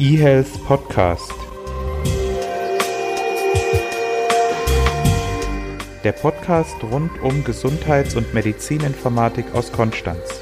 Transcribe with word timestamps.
eHealth 0.00 0.64
Podcast. 0.64 1.30
Der 6.02 6.12
Podcast 6.12 6.82
rund 6.82 7.20
um 7.20 7.44
Gesundheits- 7.44 8.16
und 8.16 8.32
Medizininformatik 8.32 9.54
aus 9.54 9.70
Konstanz. 9.70 10.40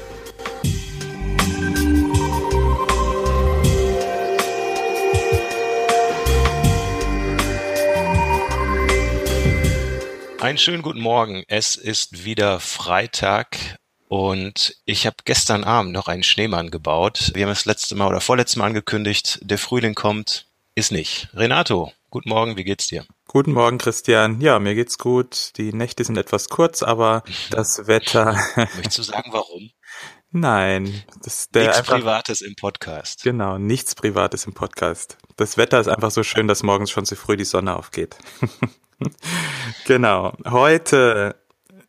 Einen 10.39 10.57
schönen 10.57 10.81
guten 10.81 11.01
Morgen. 11.01 11.43
Es 11.49 11.75
ist 11.75 12.23
wieder 12.23 12.61
Freitag 12.61 13.78
und 14.09 14.75
ich 14.85 15.05
habe 15.05 15.17
gestern 15.23 15.63
Abend 15.63 15.93
noch 15.93 16.07
einen 16.07 16.23
Schneemann 16.23 16.71
gebaut. 16.71 17.31
Wir 17.35 17.43
haben 17.43 17.51
das 17.51 17.65
letzte 17.65 17.93
Mal 17.95 18.07
oder 18.07 18.21
vorletzte 18.21 18.57
Mal 18.57 18.65
angekündigt, 18.65 19.39
der 19.43 19.59
Frühling 19.59 19.93
kommt, 19.93 20.47
ist 20.73 20.91
nicht. 20.91 21.29
Renato, 21.35 21.93
guten 22.09 22.29
Morgen, 22.29 22.57
wie 22.57 22.63
geht's 22.63 22.87
dir? 22.87 23.05
Guten 23.27 23.53
Morgen, 23.53 23.77
Christian. 23.77 24.41
Ja, 24.41 24.57
mir 24.57 24.73
geht's 24.73 24.97
gut. 24.97 25.51
Die 25.57 25.73
Nächte 25.73 26.03
sind 26.03 26.17
etwas 26.17 26.49
kurz, 26.49 26.81
aber 26.81 27.23
das 27.51 27.85
Wetter. 27.85 28.35
Möchtest 28.55 28.97
du 28.97 29.03
sagen, 29.03 29.29
warum? 29.31 29.69
Nein, 30.31 31.03
das 31.23 31.41
ist 31.41 31.55
der 31.55 31.65
nichts 31.65 31.77
einfach, 31.77 31.97
Privates 31.97 32.41
im 32.41 32.55
Podcast. 32.55 33.23
Genau, 33.23 33.59
nichts 33.59 33.93
Privates 33.93 34.45
im 34.45 34.53
Podcast. 34.53 35.17
Das 35.37 35.55
Wetter 35.57 35.79
ist 35.79 35.87
einfach 35.87 36.09
so 36.09 36.23
schön, 36.23 36.47
dass 36.47 36.63
morgens 36.63 36.89
schon 36.89 37.05
zu 37.05 37.15
früh 37.15 37.37
die 37.37 37.45
Sonne 37.45 37.75
aufgeht. 37.75 38.15
genau. 39.85 40.35
Heute 40.45 41.35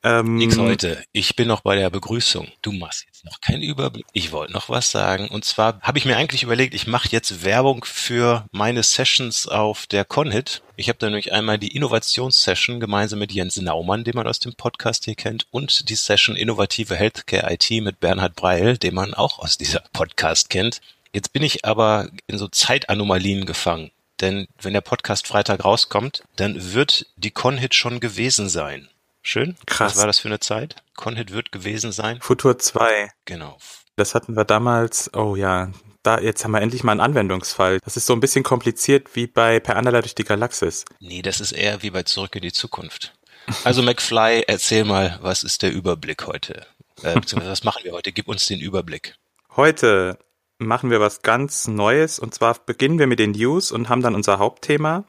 ähm, 0.02 0.36
Nix 0.36 0.56
heute. 0.56 1.02
Ich 1.12 1.36
bin 1.36 1.48
noch 1.48 1.60
bei 1.60 1.77
der 1.77 1.90
Begrüßung. 1.90 2.48
Du 2.62 2.72
machst 2.72 3.04
jetzt 3.06 3.24
noch 3.24 3.40
keinen 3.40 3.62
Überblick. 3.62 4.06
Ich 4.12 4.32
wollte 4.32 4.52
noch 4.52 4.68
was 4.68 4.90
sagen. 4.90 5.28
Und 5.28 5.45
zwar 5.45 5.80
habe 5.82 5.98
ich 5.98 6.04
mir 6.06 6.16
eigentlich 6.16 6.42
überlegt, 6.42 6.74
ich 6.74 6.86
mache 6.86 7.09
jetzt 7.10 7.45
Werbung 7.45 7.84
für 7.84 8.46
meine 8.52 8.82
Sessions 8.82 9.46
auf 9.46 9.86
der 9.86 10.04
Conhit. 10.04 10.62
Ich 10.76 10.88
habe 10.88 10.98
da 10.98 11.07
nämlich 11.07 11.32
einmal 11.32 11.59
die 11.59 11.74
Innovationssession 11.76 12.80
gemeinsam 12.80 13.18
mit 13.18 13.32
Jens 13.32 13.57
Naumann, 13.60 14.04
den 14.04 14.16
man 14.16 14.26
aus 14.26 14.38
dem 14.38 14.54
Podcast 14.54 15.04
hier 15.04 15.16
kennt, 15.16 15.46
und 15.51 15.90
die 15.90 15.96
Session 15.96 16.37
Innovative 16.37 16.96
Healthcare 16.96 17.52
IT 17.52 17.70
mit 17.82 18.01
Bernhard 18.01 18.37
Breil, 18.37 18.79
den 18.79 18.95
man 18.95 19.12
auch 19.12 19.38
aus 19.38 19.59
dieser 19.59 19.82
Podcast 19.92 20.48
kennt. 20.48 20.80
Jetzt 21.12 21.32
bin 21.32 21.42
ich 21.42 21.64
aber 21.64 22.09
in 22.26 22.38
so 22.38 22.48
Zeitanomalien 22.48 23.45
gefangen. 23.45 23.90
Denn 24.20 24.46
wenn 24.60 24.74
der 24.74 24.80
Podcast 24.82 25.26
Freitag 25.26 25.64
rauskommt, 25.64 26.23
dann 26.37 26.73
wird 26.73 27.07
die 27.16 27.30
Conhit 27.30 27.74
schon 27.74 28.01
gewesen 28.01 28.48
sein. 28.48 28.88
Schön. 29.23 29.57
Krass. 29.66 29.93
Was 29.93 29.99
war 29.99 30.07
das 30.07 30.18
für 30.18 30.29
eine 30.29 30.40
Zeit? 30.40 30.76
Conhit 30.96 31.32
wird 31.32 31.52
gewesen 31.52 31.93
sein. 31.93 32.21
Futur 32.21 32.59
2. 32.59 33.10
Genau. 33.24 33.59
Das 33.96 34.15
hatten 34.15 34.37
wir 34.37 34.45
damals, 34.45 35.13
oh 35.15 35.37
ja, 35.37 35.71
da, 36.02 36.18
jetzt 36.18 36.45
haben 36.45 36.52
wir 36.52 36.63
endlich 36.63 36.85
mal 36.85 36.93
einen 36.93 37.01
Anwendungsfall. 37.01 37.80
Das 37.85 37.96
ist 37.96 38.07
so 38.07 38.15
ein 38.15 38.21
bisschen 38.21 38.43
kompliziert 38.43 39.15
wie 39.15 39.26
bei 39.26 39.60
Per 39.60 39.76
Anderler 39.76 40.01
durch 40.01 40.15
die 40.15 40.24
Galaxis. 40.24 40.85
Nee, 41.01 41.23
das 41.23 41.41
ist 41.41 41.52
eher 41.52 41.82
wie 41.82 41.91
bei 41.91 42.02
Zurück 42.04 42.35
in 42.37 42.43
die 42.43 42.52
Zukunft. 42.52 43.13
Also 43.65 43.82
McFly, 43.82 44.45
erzähl 44.46 44.85
mal, 44.85 45.18
was 45.23 45.43
ist 45.43 45.63
der 45.63 45.73
Überblick 45.73 46.26
heute? 46.26 46.66
Äh, 47.02 47.15
beziehungsweise 47.15 47.51
was 47.51 47.65
machen 47.65 47.85
wir 47.85 47.93
heute? 47.93 48.13
Gib 48.13 48.29
uns 48.29 48.46
den 48.46 48.60
Überblick. 48.60 49.16
Heute 49.57 50.18
machen 50.59 50.91
wir 50.91 51.01
was 51.01 51.23
ganz 51.23 51.66
Neues 51.66 52.18
und 52.18 52.35
zwar 52.35 52.54
beginnen 52.65 52.98
wir 52.98 53.07
mit 53.07 53.18
den 53.18 53.32
News 53.32 53.73
und 53.73 53.88
haben 53.88 54.02
dann 54.02 54.15
unser 54.15 54.38
Hauptthema. 54.38 55.04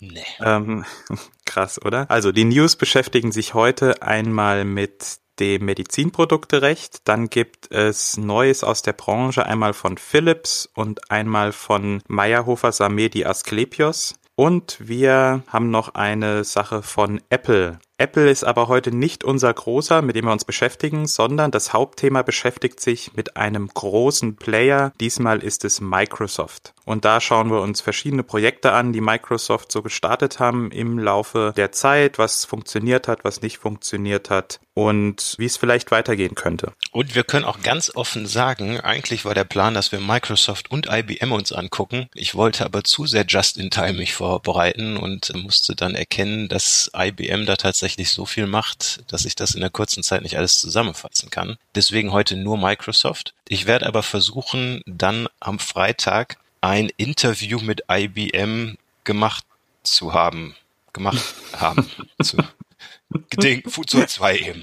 Nee. 0.00 0.24
Ähm, 0.44 0.84
krass, 1.44 1.80
oder? 1.84 2.10
Also 2.10 2.32
die 2.32 2.44
News 2.44 2.76
beschäftigen 2.76 3.32
sich 3.32 3.54
heute 3.54 4.02
einmal 4.02 4.64
mit 4.64 5.18
dem 5.38 5.64
Medizinprodukterecht. 5.64 7.08
Dann 7.08 7.28
gibt 7.28 7.70
es 7.72 8.16
Neues 8.16 8.64
aus 8.64 8.82
der 8.82 8.92
Branche, 8.92 9.46
einmal 9.46 9.72
von 9.72 9.98
Philips 9.98 10.68
und 10.74 11.10
einmal 11.10 11.52
von 11.52 12.02
Meyerhofer 12.08 12.72
Samedi 12.72 13.24
Asklepios. 13.24 14.14
Und 14.36 14.76
wir 14.80 15.42
haben 15.48 15.70
noch 15.70 15.94
eine 15.94 16.44
Sache 16.44 16.82
von 16.82 17.20
Apple. 17.28 17.78
Apple 18.00 18.30
ist 18.30 18.44
aber 18.44 18.68
heute 18.68 18.96
nicht 18.96 19.24
unser 19.24 19.52
großer, 19.52 20.00
mit 20.00 20.16
dem 20.16 20.24
wir 20.24 20.32
uns 20.32 20.46
beschäftigen, 20.46 21.06
sondern 21.06 21.50
das 21.50 21.74
Hauptthema 21.74 22.22
beschäftigt 22.22 22.80
sich 22.80 23.12
mit 23.12 23.36
einem 23.36 23.68
großen 23.68 24.36
Player. 24.36 24.94
Diesmal 24.98 25.42
ist 25.42 25.66
es 25.66 25.82
Microsoft. 25.82 26.72
Und 26.86 27.04
da 27.04 27.20
schauen 27.20 27.50
wir 27.50 27.60
uns 27.60 27.82
verschiedene 27.82 28.22
Projekte 28.22 28.72
an, 28.72 28.94
die 28.94 29.02
Microsoft 29.02 29.70
so 29.70 29.82
gestartet 29.82 30.40
haben 30.40 30.70
im 30.70 30.98
Laufe 30.98 31.52
der 31.54 31.72
Zeit, 31.72 32.16
was 32.16 32.46
funktioniert 32.46 33.06
hat, 33.06 33.22
was 33.22 33.42
nicht 33.42 33.58
funktioniert 33.58 34.30
hat 34.30 34.60
und 34.72 35.34
wie 35.36 35.44
es 35.44 35.58
vielleicht 35.58 35.90
weitergehen 35.90 36.34
könnte. 36.34 36.72
Und 36.92 37.14
wir 37.14 37.22
können 37.22 37.44
auch 37.44 37.60
ganz 37.60 37.94
offen 37.94 38.26
sagen, 38.26 38.80
eigentlich 38.80 39.26
war 39.26 39.34
der 39.34 39.44
Plan, 39.44 39.74
dass 39.74 39.92
wir 39.92 40.00
Microsoft 40.00 40.70
und 40.70 40.88
IBM 40.90 41.32
uns 41.32 41.52
angucken. 41.52 42.08
Ich 42.14 42.34
wollte 42.34 42.64
aber 42.64 42.82
zu 42.82 43.06
sehr 43.06 43.26
just 43.28 43.58
in 43.58 43.70
time 43.70 43.92
mich 43.92 44.14
vorbereiten 44.14 44.96
und 44.96 45.32
musste 45.34 45.76
dann 45.76 45.94
erkennen, 45.94 46.48
dass 46.48 46.90
IBM 46.96 47.44
da 47.44 47.56
tatsächlich 47.56 47.89
so 48.10 48.26
viel 48.26 48.46
macht, 48.46 49.02
dass 49.12 49.24
ich 49.24 49.34
das 49.34 49.54
in 49.54 49.60
der 49.60 49.70
kurzen 49.70 50.02
Zeit 50.02 50.22
nicht 50.22 50.36
alles 50.36 50.60
zusammenfassen 50.60 51.30
kann. 51.30 51.56
Deswegen 51.74 52.12
heute 52.12 52.36
nur 52.36 52.58
Microsoft. 52.58 53.34
Ich 53.48 53.66
werde 53.66 53.86
aber 53.86 54.02
versuchen, 54.02 54.82
dann 54.86 55.28
am 55.40 55.58
Freitag 55.58 56.36
ein 56.60 56.90
Interview 56.96 57.60
mit 57.60 57.84
IBM 57.90 58.76
gemacht 59.04 59.44
zu 59.82 60.12
haben. 60.12 60.54
Gemacht 60.92 61.34
haben. 61.56 61.88
zu, 62.22 62.36
Futur 63.66 64.06
2 64.06 64.38
eben. 64.38 64.62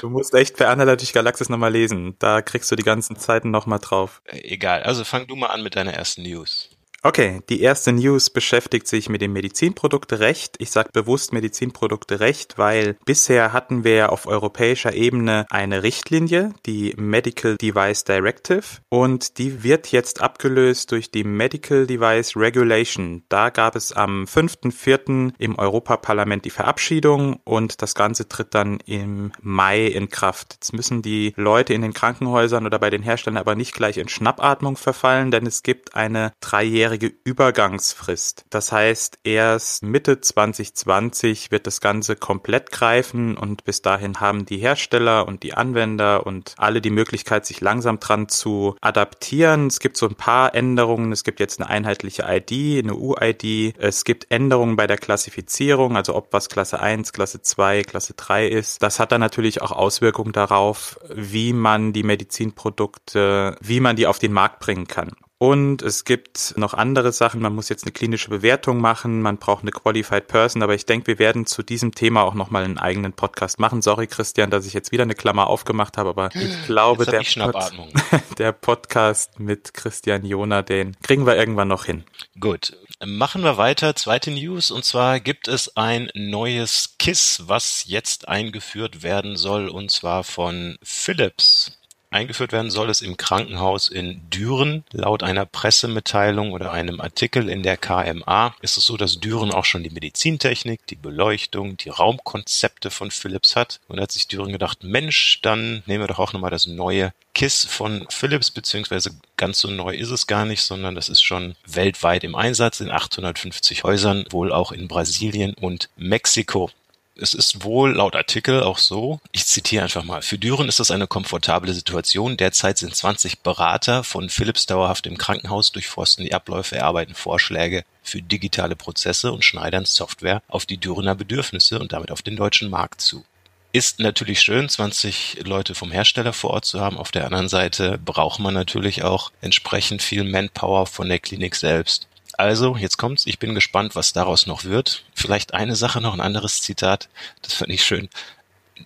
Du 0.00 0.08
musst 0.08 0.34
echt 0.34 0.56
per 0.56 0.70
Anhalter 0.70 0.96
durch 0.96 1.12
Galaxis 1.12 1.48
nochmal 1.48 1.72
lesen. 1.72 2.16
Da 2.18 2.40
kriegst 2.40 2.70
du 2.70 2.76
die 2.76 2.82
ganzen 2.82 3.16
Zeiten 3.16 3.50
nochmal 3.50 3.80
drauf. 3.80 4.22
Egal, 4.24 4.82
also 4.82 5.04
fang 5.04 5.26
du 5.26 5.36
mal 5.36 5.48
an 5.48 5.62
mit 5.62 5.76
deiner 5.76 5.92
ersten 5.92 6.22
News. 6.22 6.69
Okay, 7.02 7.40
die 7.48 7.62
erste 7.62 7.92
News 7.92 8.28
beschäftigt 8.28 8.86
sich 8.86 9.08
mit 9.08 9.22
dem 9.22 9.32
Medizinprodukterecht. 9.32 10.56
Ich 10.58 10.70
sage 10.70 10.90
bewusst 10.92 11.32
Medizinprodukterecht, 11.32 12.58
weil 12.58 12.98
bisher 13.06 13.54
hatten 13.54 13.84
wir 13.84 14.12
auf 14.12 14.26
europäischer 14.26 14.92
Ebene 14.92 15.46
eine 15.48 15.82
Richtlinie, 15.82 16.52
die 16.66 16.92
Medical 16.98 17.56
Device 17.56 18.04
Directive, 18.04 18.82
und 18.90 19.38
die 19.38 19.62
wird 19.62 19.90
jetzt 19.92 20.20
abgelöst 20.20 20.92
durch 20.92 21.10
die 21.10 21.24
Medical 21.24 21.86
Device 21.86 22.36
Regulation. 22.36 23.22
Da 23.30 23.48
gab 23.48 23.76
es 23.76 23.92
am 23.92 24.24
5.4. 24.24 25.32
im 25.38 25.58
Europaparlament 25.58 26.44
die 26.44 26.50
Verabschiedung 26.50 27.40
und 27.44 27.80
das 27.80 27.94
Ganze 27.94 28.28
tritt 28.28 28.54
dann 28.54 28.78
im 28.84 29.32
Mai 29.40 29.86
in 29.86 30.10
Kraft. 30.10 30.56
Jetzt 30.56 30.74
müssen 30.74 31.00
die 31.00 31.32
Leute 31.36 31.72
in 31.72 31.80
den 31.80 31.94
Krankenhäusern 31.94 32.66
oder 32.66 32.78
bei 32.78 32.90
den 32.90 33.02
Herstellern 33.02 33.38
aber 33.38 33.54
nicht 33.54 33.72
gleich 33.72 33.96
in 33.96 34.08
Schnappatmung 34.08 34.76
verfallen, 34.76 35.30
denn 35.30 35.46
es 35.46 35.62
gibt 35.62 35.94
eine 35.94 36.34
dreijährige 36.42 36.89
einjährige 36.90 37.12
Übergangsfrist. 37.24 38.44
Das 38.50 38.72
heißt, 38.72 39.18
erst 39.22 39.82
Mitte 39.82 40.20
2020 40.20 41.50
wird 41.50 41.66
das 41.66 41.80
Ganze 41.80 42.16
komplett 42.16 42.72
greifen 42.72 43.36
und 43.36 43.64
bis 43.64 43.82
dahin 43.82 44.20
haben 44.20 44.44
die 44.44 44.58
Hersteller 44.58 45.28
und 45.28 45.42
die 45.42 45.54
Anwender 45.54 46.26
und 46.26 46.54
alle 46.58 46.80
die 46.80 46.90
Möglichkeit, 46.90 47.46
sich 47.46 47.60
langsam 47.60 48.00
dran 48.00 48.28
zu 48.28 48.74
adaptieren. 48.80 49.68
Es 49.68 49.78
gibt 49.78 49.96
so 49.96 50.08
ein 50.08 50.16
paar 50.16 50.54
Änderungen. 50.54 51.12
Es 51.12 51.22
gibt 51.22 51.38
jetzt 51.38 51.60
eine 51.60 51.70
einheitliche 51.70 52.24
ID, 52.28 52.84
eine 52.84 52.94
UID. 52.94 53.74
Es 53.78 54.04
gibt 54.04 54.30
Änderungen 54.30 54.76
bei 54.76 54.86
der 54.86 54.98
Klassifizierung, 54.98 55.96
also 55.96 56.14
ob 56.16 56.32
was 56.32 56.48
Klasse 56.48 56.80
1, 56.80 57.12
Klasse 57.12 57.40
2, 57.40 57.84
Klasse 57.84 58.14
3 58.14 58.48
ist. 58.48 58.82
Das 58.82 58.98
hat 58.98 59.12
dann 59.12 59.20
natürlich 59.20 59.62
auch 59.62 59.72
Auswirkungen 59.72 60.32
darauf, 60.32 60.98
wie 61.14 61.52
man 61.52 61.92
die 61.92 62.02
Medizinprodukte, 62.02 63.56
wie 63.60 63.80
man 63.80 63.96
die 63.96 64.06
auf 64.06 64.18
den 64.18 64.32
Markt 64.32 64.58
bringen 64.58 64.88
kann. 64.88 65.12
Und 65.42 65.80
es 65.80 66.04
gibt 66.04 66.52
noch 66.58 66.74
andere 66.74 67.12
Sachen. 67.12 67.40
Man 67.40 67.54
muss 67.54 67.70
jetzt 67.70 67.84
eine 67.84 67.92
klinische 67.92 68.28
Bewertung 68.28 68.78
machen. 68.78 69.22
Man 69.22 69.38
braucht 69.38 69.62
eine 69.62 69.70
Qualified 69.70 70.26
Person. 70.26 70.62
Aber 70.62 70.74
ich 70.74 70.84
denke, 70.84 71.06
wir 71.06 71.18
werden 71.18 71.46
zu 71.46 71.62
diesem 71.62 71.94
Thema 71.94 72.24
auch 72.24 72.34
nochmal 72.34 72.62
einen 72.62 72.76
eigenen 72.76 73.14
Podcast 73.14 73.58
machen. 73.58 73.80
Sorry, 73.80 74.06
Christian, 74.06 74.50
dass 74.50 74.66
ich 74.66 74.74
jetzt 74.74 74.92
wieder 74.92 75.04
eine 75.04 75.14
Klammer 75.14 75.46
aufgemacht 75.46 75.96
habe. 75.96 76.10
Aber 76.10 76.28
ich 76.34 76.66
glaube, 76.66 77.06
der, 77.06 77.22
Pod 77.22 77.72
der 78.38 78.52
Podcast 78.52 79.40
mit 79.40 79.72
Christian 79.72 80.26
Jona, 80.26 80.60
den 80.60 80.94
kriegen 81.00 81.24
wir 81.24 81.38
irgendwann 81.38 81.68
noch 81.68 81.86
hin. 81.86 82.04
Gut. 82.38 82.76
Machen 83.02 83.42
wir 83.42 83.56
weiter. 83.56 83.96
Zweite 83.96 84.30
News. 84.32 84.70
Und 84.70 84.84
zwar 84.84 85.20
gibt 85.20 85.48
es 85.48 85.74
ein 85.74 86.10
neues 86.12 86.96
KISS, 86.98 87.44
was 87.46 87.84
jetzt 87.86 88.28
eingeführt 88.28 89.02
werden 89.02 89.38
soll. 89.38 89.70
Und 89.70 89.90
zwar 89.90 90.22
von 90.22 90.76
Philips. 90.82 91.79
Eingeführt 92.12 92.50
werden 92.50 92.72
soll 92.72 92.90
es 92.90 93.02
im 93.02 93.16
Krankenhaus 93.16 93.88
in 93.88 94.28
Düren. 94.30 94.82
Laut 94.90 95.22
einer 95.22 95.46
Pressemitteilung 95.46 96.52
oder 96.52 96.72
einem 96.72 97.00
Artikel 97.00 97.48
in 97.48 97.62
der 97.62 97.76
KMA 97.76 98.56
ist 98.62 98.76
es 98.76 98.84
so, 98.84 98.96
dass 98.96 99.20
Düren 99.20 99.52
auch 99.52 99.64
schon 99.64 99.84
die 99.84 99.90
Medizintechnik, 99.90 100.84
die 100.88 100.96
Beleuchtung, 100.96 101.76
die 101.76 101.88
Raumkonzepte 101.88 102.90
von 102.90 103.12
Philips 103.12 103.54
hat. 103.54 103.78
Und 103.86 103.98
da 103.98 104.02
hat 104.02 104.10
sich 104.10 104.26
Düren 104.26 104.50
gedacht, 104.50 104.82
Mensch, 104.82 105.38
dann 105.42 105.84
nehmen 105.86 106.02
wir 106.02 106.08
doch 106.08 106.18
auch 106.18 106.32
nochmal 106.32 106.50
das 106.50 106.66
neue 106.66 107.12
KISS 107.34 107.64
von 107.66 108.04
Philips, 108.10 108.50
beziehungsweise 108.50 109.12
ganz 109.36 109.60
so 109.60 109.70
neu 109.70 109.94
ist 109.94 110.10
es 110.10 110.26
gar 110.26 110.44
nicht, 110.44 110.62
sondern 110.62 110.96
das 110.96 111.08
ist 111.08 111.22
schon 111.22 111.54
weltweit 111.64 112.24
im 112.24 112.34
Einsatz 112.34 112.80
in 112.80 112.90
850 112.90 113.84
Häusern, 113.84 114.24
wohl 114.30 114.52
auch 114.52 114.72
in 114.72 114.88
Brasilien 114.88 115.54
und 115.54 115.88
Mexiko. 115.96 116.70
Es 117.16 117.34
ist 117.34 117.64
wohl 117.64 117.96
laut 117.96 118.16
Artikel 118.16 118.62
auch 118.62 118.78
so, 118.78 119.20
ich 119.32 119.44
zitiere 119.44 119.82
einfach 119.82 120.04
mal, 120.04 120.22
für 120.22 120.38
Düren 120.38 120.68
ist 120.68 120.80
das 120.80 120.90
eine 120.90 121.06
komfortable 121.06 121.74
Situation. 121.74 122.36
Derzeit 122.36 122.78
sind 122.78 122.94
20 122.94 123.40
Berater 123.40 124.04
von 124.04 124.30
Philips 124.30 124.66
dauerhaft 124.66 125.06
im 125.06 125.18
Krankenhaus, 125.18 125.72
durchforsten 125.72 126.24
die 126.24 126.32
Abläufe, 126.32 126.76
erarbeiten 126.76 127.14
Vorschläge 127.14 127.84
für 128.02 128.22
digitale 128.22 128.76
Prozesse 128.76 129.32
und 129.32 129.44
schneidern 129.44 129.84
Software 129.84 130.42
auf 130.48 130.66
die 130.66 130.78
Dürener 130.78 131.14
Bedürfnisse 131.14 131.78
und 131.78 131.92
damit 131.92 132.10
auf 132.10 132.22
den 132.22 132.36
deutschen 132.36 132.70
Markt 132.70 133.00
zu. 133.00 133.24
Ist 133.72 134.00
natürlich 134.00 134.40
schön, 134.40 134.68
20 134.68 135.42
Leute 135.44 135.76
vom 135.76 135.92
Hersteller 135.92 136.32
vor 136.32 136.50
Ort 136.50 136.64
zu 136.64 136.80
haben. 136.80 136.96
Auf 136.96 137.12
der 137.12 137.24
anderen 137.24 137.48
Seite 137.48 137.98
braucht 137.98 138.40
man 138.40 138.52
natürlich 138.52 139.04
auch 139.04 139.30
entsprechend 139.40 140.02
viel 140.02 140.24
Manpower 140.24 140.86
von 140.86 141.08
der 141.08 141.20
Klinik 141.20 141.54
selbst. 141.54 142.08
Also, 142.40 142.74
jetzt 142.74 142.96
kommt's. 142.96 143.26
Ich 143.26 143.38
bin 143.38 143.54
gespannt, 143.54 143.94
was 143.94 144.14
daraus 144.14 144.46
noch 144.46 144.64
wird. 144.64 145.04
Vielleicht 145.12 145.52
eine 145.52 145.76
Sache 145.76 146.00
noch, 146.00 146.14
ein 146.14 146.22
anderes 146.22 146.62
Zitat. 146.62 147.10
Das 147.42 147.52
fand 147.52 147.70
ich 147.70 147.84
schön. 147.84 148.08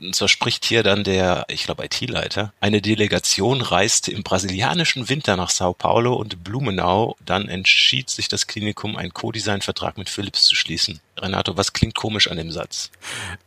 Und 0.01 0.17
zwar 0.17 0.27
spricht 0.27 0.65
hier 0.65 0.83
dann 0.83 1.05
der, 1.05 1.45
ich 1.47 1.63
glaube, 1.63 1.85
IT-Leiter. 1.85 2.53
Eine 2.61 2.83
Delegation 2.83 3.61
reiste 3.61 4.11
im 4.11 4.25
brasilianischen 4.25 5.09
Winter 5.09 5.37
nach 5.37 5.51
Sao 5.51 5.73
Paulo 5.73 6.15
und 6.15 6.43
Blumenau. 6.43 7.17
Dann 7.25 7.47
entschied 7.47 8.11
sich 8.11 8.27
das 8.27 8.49
Klinikum, 8.49 8.97
einen 8.97 9.15
Co-Design-Vertrag 9.15 9.99
mit 9.99 10.11
Philips 10.11 10.47
zu 10.47 10.57
schließen. 10.57 10.99
Renato, 11.19 11.57
was 11.57 11.73
klingt 11.73 11.95
komisch 11.95 12.31
an 12.31 12.37
dem 12.37 12.51
Satz? 12.51 12.91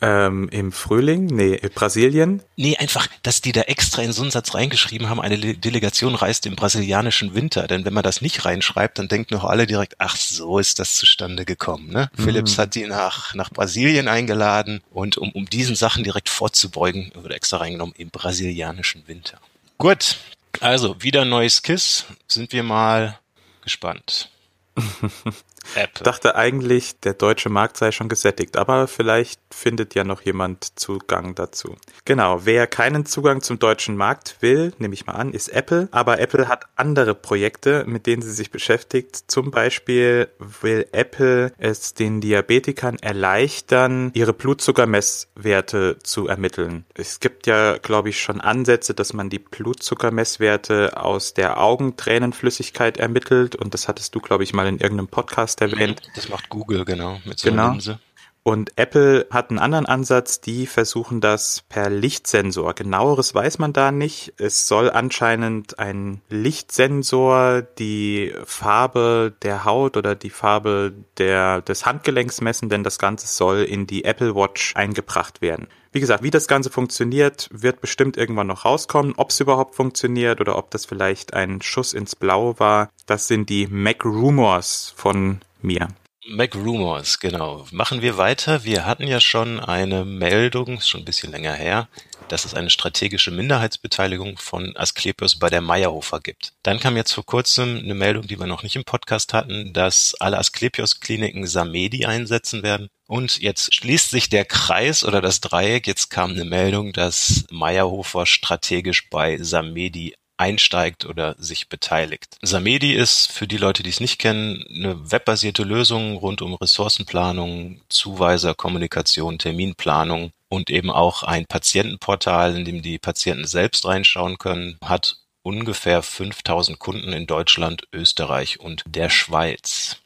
Ähm, 0.02 0.50
Im 0.50 0.72
Frühling? 0.72 1.26
Nee, 1.26 1.60
Brasilien? 1.74 2.42
Nee, 2.56 2.78
einfach, 2.78 3.08
dass 3.24 3.42
die 3.42 3.52
da 3.52 3.62
extra 3.62 4.02
in 4.02 4.14
so 4.14 4.22
einen 4.22 4.32
Satz 4.32 4.54
reingeschrieben 4.54 5.10
haben, 5.10 5.20
eine 5.20 5.38
Delegation 5.38 6.16
reist 6.16 6.46
im 6.46 6.56
brasilianischen 6.56 7.36
Winter. 7.36 7.68
Denn 7.68 7.86
wenn 7.86 7.94
man 7.94 8.04
das 8.04 8.22
nicht 8.22 8.46
reinschreibt, 8.46 9.00
dann 9.00 9.08
denken 9.08 9.34
noch 9.34 9.44
alle 9.44 9.68
direkt, 9.68 9.96
ach, 9.98 10.16
so 10.16 10.60
ist 10.60 10.80
das 10.80 10.96
zustande 10.96 11.46
gekommen. 11.46 11.90
Ne? 11.90 12.10
Mhm. 12.16 12.24
Philips 12.24 12.58
hat 12.58 12.76
die 12.76 12.86
nach, 12.86 13.34
nach 13.34 13.50
Brasilien 13.50 14.08
eingeladen 14.08 14.82
und 14.92 15.18
um, 15.18 15.32
um 15.32 15.46
diesen 15.50 15.76
Sachen 15.76 16.04
direkt 16.04 16.30
vorzubeugen, 16.30 17.12
wird 17.16 17.34
extra 17.34 17.58
reingenommen 17.58 17.96
im 17.98 18.10
brasilianischen 18.10 19.08
Winter. 19.08 19.40
Gut, 19.78 20.18
also 20.60 21.02
wieder 21.02 21.26
neues 21.26 21.62
KISS. 21.62 22.06
Sind 22.28 22.52
wir 22.54 22.64
mal 22.64 23.20
gespannt. 23.62 24.30
Apple. 25.76 26.04
dachte 26.04 26.36
eigentlich, 26.36 27.00
der 27.00 27.14
deutsche 27.14 27.50
Markt 27.50 27.78
sei 27.78 27.92
schon 27.92 28.10
gesättigt, 28.10 28.58
aber 28.58 28.88
vielleicht 28.88 29.40
findet 29.52 29.96
ja 29.96 30.04
noch 30.04 30.22
jemand 30.22 30.80
Zugang 30.80 31.36
dazu. 31.36 31.76
Genau, 32.06 32.46
wer 32.46 32.68
keinen 32.68 33.06
Zugang 33.06 33.42
zum 33.42 33.60
deutschen 33.60 33.98
Markt 33.98 34.38
will, 34.42 34.74
nehme 34.78 34.94
ich 34.94 35.06
mal 35.06 35.14
an, 35.14 35.34
ist 35.34 35.50
Apple. 35.50 35.90
Aber 35.92 36.20
Apple 36.20 36.48
hat 36.48 36.66
andere 36.76 37.16
Projekte, 37.16 37.84
mit 37.86 38.06
denen 38.06 38.22
sie 38.22 38.32
sich 38.32 38.52
beschäftigt. 38.52 39.24
Zum 39.28 39.52
Beispiel 39.52 40.30
will 40.62 40.88
Apple 40.92 41.52
es 41.58 41.94
den 41.94 42.22
Diabetikern 42.22 42.98
erleichtern, 43.00 44.12
ihre 44.14 44.34
Blutzuckermesswerte 44.34 45.98
zu 46.04 46.28
ermitteln. 46.28 46.86
Es 46.94 47.20
gibt 47.20 47.48
ja, 47.48 47.78
glaube 47.78 48.10
ich, 48.10 48.22
schon 48.22 48.42
Ansätze, 48.42 48.94
dass 48.94 49.14
man 49.14 49.30
die 49.30 49.40
Blutzuckermesswerte 49.40 50.98
aus 50.98 51.34
der 51.34 51.60
Augentränenflüssigkeit 51.62 52.98
ermittelt. 52.98 53.56
Und 53.56 53.74
das 53.74 53.88
hattest 53.88 54.16
du, 54.16 54.20
glaube 54.20 54.44
ich, 54.44 54.54
mal 54.54 54.68
in 54.68 54.80
irgendeinem 54.80 55.08
Podcast 55.08 55.57
Podcast 55.58 55.74
erwähnt. 55.74 56.02
Das 56.16 56.30
macht 56.30 56.50
Google, 56.50 56.86
genau, 56.86 57.20
mit 57.26 57.40
so 57.40 57.50
einer 57.50 57.58
genau. 57.58 57.72
Linse. 57.72 58.00
Und 58.44 58.72
Apple 58.78 59.28
hat 59.30 59.50
einen 59.50 59.60
anderen 59.60 59.86
Ansatz, 59.86 60.40
die 60.40 60.68
versuchen 60.68 61.20
das 61.20 61.66
per 61.68 61.90
Lichtsensor. 61.90 62.76
Genaueres 62.76 63.36
weiß 63.36 63.60
man 63.60 63.74
da 63.74 63.92
nicht. 63.92 64.36
Es 64.38 64.70
soll 64.70 64.90
anscheinend 64.90 65.80
ein 65.80 66.22
Lichtsensor 66.30 67.62
die 67.62 68.34
Farbe 68.46 69.36
der 69.42 69.66
Haut 69.66 69.98
oder 69.98 70.16
die 70.16 70.30
Farbe 70.30 70.94
der, 71.18 71.62
des 71.62 71.86
Handgelenks 71.86 72.40
messen, 72.40 72.70
denn 72.70 72.86
das 72.86 73.00
Ganze 73.00 73.28
soll 73.28 73.64
in 73.64 73.86
die 73.86 74.06
Apple 74.06 74.34
Watch 74.34 74.78
eingebracht 74.78 75.42
werden. 75.42 75.68
Wie 75.92 76.00
gesagt, 76.00 76.24
wie 76.24 76.32
das 76.32 76.48
Ganze 76.48 76.70
funktioniert, 76.70 77.50
wird 77.52 77.82
bestimmt 77.82 78.16
irgendwann 78.16 78.48
noch 78.48 78.64
rauskommen. 78.64 79.16
Ob 79.18 79.32
es 79.32 79.42
überhaupt 79.42 79.76
funktioniert 79.76 80.40
oder 80.40 80.58
ob 80.58 80.72
das 80.72 80.86
vielleicht 80.86 81.34
ein 81.34 81.62
Schuss 81.62 81.92
ins 81.92 82.16
Blaue 82.16 82.58
war, 82.60 82.90
das 83.08 83.28
sind 83.28 83.50
die 83.50 83.68
Mac 83.68 84.06
Rumors 84.06 84.94
von 84.96 85.40
mir. 85.62 85.88
Mac 86.30 86.56
Rumors, 86.56 87.20
genau. 87.20 87.66
Machen 87.72 88.02
wir 88.02 88.18
weiter. 88.18 88.66
Wir 88.66 88.86
hatten 88.86 89.08
ja 89.08 89.22
schon 89.22 89.62
eine 89.62 90.04
Meldung, 90.04 90.78
ist 90.78 90.90
schon 90.90 91.02
ein 91.02 91.06
bisschen 91.06 91.32
länger 91.32 91.54
her, 91.54 91.88
dass 92.28 92.44
es 92.44 92.54
eine 92.54 92.70
strategische 92.70 93.32
Minderheitsbeteiligung 93.32 94.38
von 94.38 94.76
Asklepios 94.76 95.40
bei 95.40 95.50
der 95.50 95.62
Meyerhofer 95.62 96.20
gibt. 96.20 96.52
Dann 96.64 96.82
kam 96.82 96.98
jetzt 96.98 97.14
vor 97.14 97.26
kurzem 97.26 97.78
eine 97.78 97.96
Meldung, 97.96 98.28
die 98.28 98.38
wir 98.38 98.46
noch 98.46 98.64
nicht 98.64 98.76
im 98.76 98.84
Podcast 98.84 99.34
hatten, 99.34 99.72
dass 99.72 100.16
alle 100.20 100.38
Asklepios-Kliniken 100.38 101.48
Samedi 101.48 102.06
einsetzen 102.06 102.62
werden. 102.62 102.90
Und 103.08 103.40
jetzt 103.40 103.74
schließt 103.74 104.10
sich 104.10 104.28
der 104.28 104.44
Kreis 104.44 105.06
oder 105.06 105.22
das 105.22 105.40
Dreieck. 105.40 105.88
Jetzt 105.88 106.10
kam 106.10 106.32
eine 106.32 106.44
Meldung, 106.44 106.92
dass 106.92 107.46
Meyerhofer 107.50 108.26
strategisch 108.26 109.10
bei 109.10 109.38
Samedi 109.42 110.14
einsteigt 110.38 111.06
oder 111.06 111.36
sich 111.38 111.70
beteiligt. 111.70 112.38
Samedi 112.42 112.94
ist 112.94 113.32
für 113.32 113.48
die 113.48 113.58
Leute, 113.58 113.84
die 113.84 113.90
es 113.90 114.00
nicht 114.00 114.20
kennen, 114.20 114.64
eine 114.70 115.12
webbasierte 115.12 115.64
Lösung 115.64 116.18
rund 116.18 116.42
um 116.42 116.54
Ressourcenplanung, 116.54 117.82
Zuweiser, 117.90 118.54
Kommunikation, 118.54 119.40
Terminplanung 119.40 120.32
und 120.50 120.70
eben 120.70 120.92
auch 120.92 121.24
ein 121.24 121.46
Patientenportal, 121.46 122.56
in 122.56 122.66
dem 122.66 122.82
die 122.82 123.00
Patienten 123.00 123.46
selbst 123.46 123.86
reinschauen 123.86 124.38
können, 124.38 124.78
hat 124.84 125.18
ungefähr 125.42 126.04
5000 126.04 126.80
Kunden 126.80 127.14
in 127.14 127.26
Deutschland, 127.26 127.88
Österreich 127.94 128.60
und 128.60 128.84
der 128.86 129.10
Schweiz. 129.10 129.98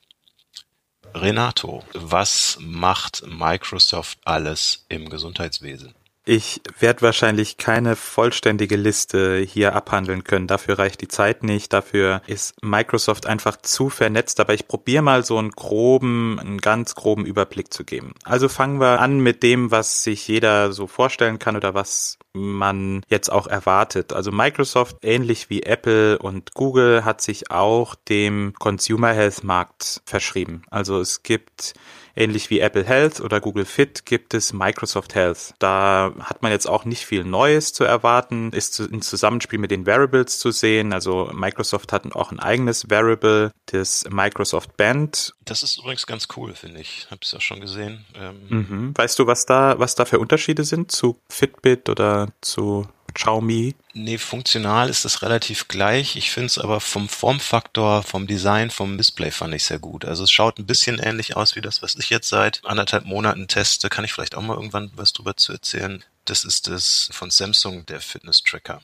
Renato, 1.14 1.84
was 1.94 2.58
macht 2.62 3.24
Microsoft 3.28 4.20
alles 4.24 4.86
im 4.88 5.10
Gesundheitswesen? 5.10 5.94
Ich 6.34 6.62
werde 6.80 7.02
wahrscheinlich 7.02 7.58
keine 7.58 7.98
vollständige 7.98 8.78
Liste 8.78 9.40
hier 9.40 9.76
abhandeln 9.76 10.24
können. 10.24 10.48
Dafür 10.48 10.80
reicht 10.80 11.02
die 11.02 11.10
Zeit 11.10 11.44
nicht. 11.44 11.74
Dafür 11.74 12.22
ist 12.26 12.56
Microsoft 12.64 13.26
einfach 13.26 13.58
zu 13.58 13.90
vernetzt. 13.90 14.40
Aber 14.40 14.54
ich 14.54 14.66
probiere 14.66 15.02
mal 15.04 15.26
so 15.26 15.38
einen 15.38 15.52
groben, 15.52 16.40
einen 16.40 16.60
ganz 16.60 16.96
groben 16.96 17.26
Überblick 17.26 17.74
zu 17.74 17.84
geben. 17.84 18.14
Also 18.24 18.48
fangen 18.48 18.80
wir 18.80 19.02
an 19.02 19.20
mit 19.20 19.44
dem, 19.44 19.72
was 19.72 20.06
sich 20.06 20.26
jeder 20.26 20.72
so 20.72 20.88
vorstellen 20.88 21.38
kann 21.38 21.58
oder 21.58 21.74
was 21.74 22.18
man 22.32 23.02
jetzt 23.10 23.30
auch 23.30 23.48
erwartet. 23.48 24.14
Also 24.14 24.32
Microsoft, 24.32 25.00
ähnlich 25.02 25.50
wie 25.50 25.64
Apple 25.64 26.18
und 26.18 26.54
Google, 26.54 27.04
hat 27.04 27.20
sich 27.20 27.52
auch 27.52 27.94
dem 28.08 28.54
Consumer 28.58 29.12
Health 29.12 29.44
Markt 29.44 30.02
verschrieben. 30.06 30.62
Also 30.70 31.02
es 31.02 31.24
gibt 31.24 31.74
Ähnlich 32.16 32.50
wie 32.50 32.60
Apple 32.60 32.84
Health 32.84 33.22
oder 33.22 33.40
Google 33.40 33.66
Fit 33.66 34.06
gibt 34.06 34.34
es 34.34 34.54
Microsoft 34.54 35.16
Health. 35.16 35.54
Da 35.60 36.14
hat 36.20 36.42
man 36.42 36.52
jetzt 36.52 36.68
auch 36.68 36.86
nicht 36.86 37.06
viel 37.06 37.24
Neues 37.24 37.74
zu 37.74 37.84
erwarten, 37.84 38.52
ist 38.52 38.80
in 38.80 39.02
Zusammenspiel 39.02 39.60
mit 39.60 39.72
den 39.72 39.86
Variables 39.86 40.40
zu 40.40 40.52
sehen. 40.52 40.94
Also 40.94 41.30
Microsoft 41.34 41.94
hat 41.94 42.12
auch 42.16 42.32
ein 42.32 42.40
eigenes 42.40 42.90
Variable, 42.90 43.52
das 43.68 44.06
Microsoft 44.10 44.76
Band. 44.78 45.34
Das 45.46 45.64
ist 45.64 45.78
übrigens 45.78 46.06
ganz 46.08 46.28
cool, 46.36 46.54
finde 46.54 46.82
ich. 46.82 47.08
Habe 47.10 47.22
es 47.24 47.34
auch 47.34 47.42
schon 47.42 47.62
gesehen. 47.62 48.06
Ähm 48.16 48.36
mhm. 48.50 48.94
Weißt 48.98 49.18
du, 49.20 49.28
was 49.28 49.46
da, 49.46 49.80
was 49.80 49.96
da 49.96 50.06
für 50.06 50.20
Unterschiede 50.20 50.64
sind 50.64 50.92
zu 50.92 51.20
Fitbit 51.30 51.90
oder 51.90 52.30
zu 52.42 52.88
Xiaomi? 53.14 53.76
Nee, 53.94 54.18
funktional 54.18 54.90
ist 54.90 55.06
es 55.06 55.22
relativ 55.22 55.68
gleich. 55.68 56.16
Ich 56.16 56.32
finde 56.32 56.48
es 56.48 56.58
aber 56.58 56.80
vom 56.80 57.10
Formfaktor, 57.10 58.04
vom 58.04 58.28
Design, 58.28 58.70
vom 58.70 58.98
Display 58.98 59.32
fand 59.32 59.54
ich 59.54 59.64
sehr 59.64 59.80
gut. 59.80 60.06
Also 60.06 60.24
es 60.24 60.32
schaut 60.32 60.60
ein 60.60 60.66
bisschen 60.66 61.00
ähnlich 61.00 61.36
aus 61.36 61.56
wie 61.56 61.62
das, 61.62 61.82
was 61.82 61.96
ich 61.96 62.10
jetzt 62.10 62.30
seit 62.30 62.62
anderthalb 62.66 63.06
Monaten 63.06 63.48
teste. 63.48 63.90
Kann 63.90 64.06
ich 64.06 64.14
vielleicht 64.14 64.36
auch 64.36 64.42
mal 64.42 64.56
irgendwann 64.56 64.92
was 64.96 65.14
drüber 65.14 65.36
zu 65.36 65.52
erzählen. 65.52 66.04
Das 66.26 66.44
ist 66.44 66.68
das 66.68 67.10
von 67.12 67.32
Samsung, 67.32 67.86
der 67.86 68.02
Fitness 68.02 68.44
Tracker. 68.44 68.82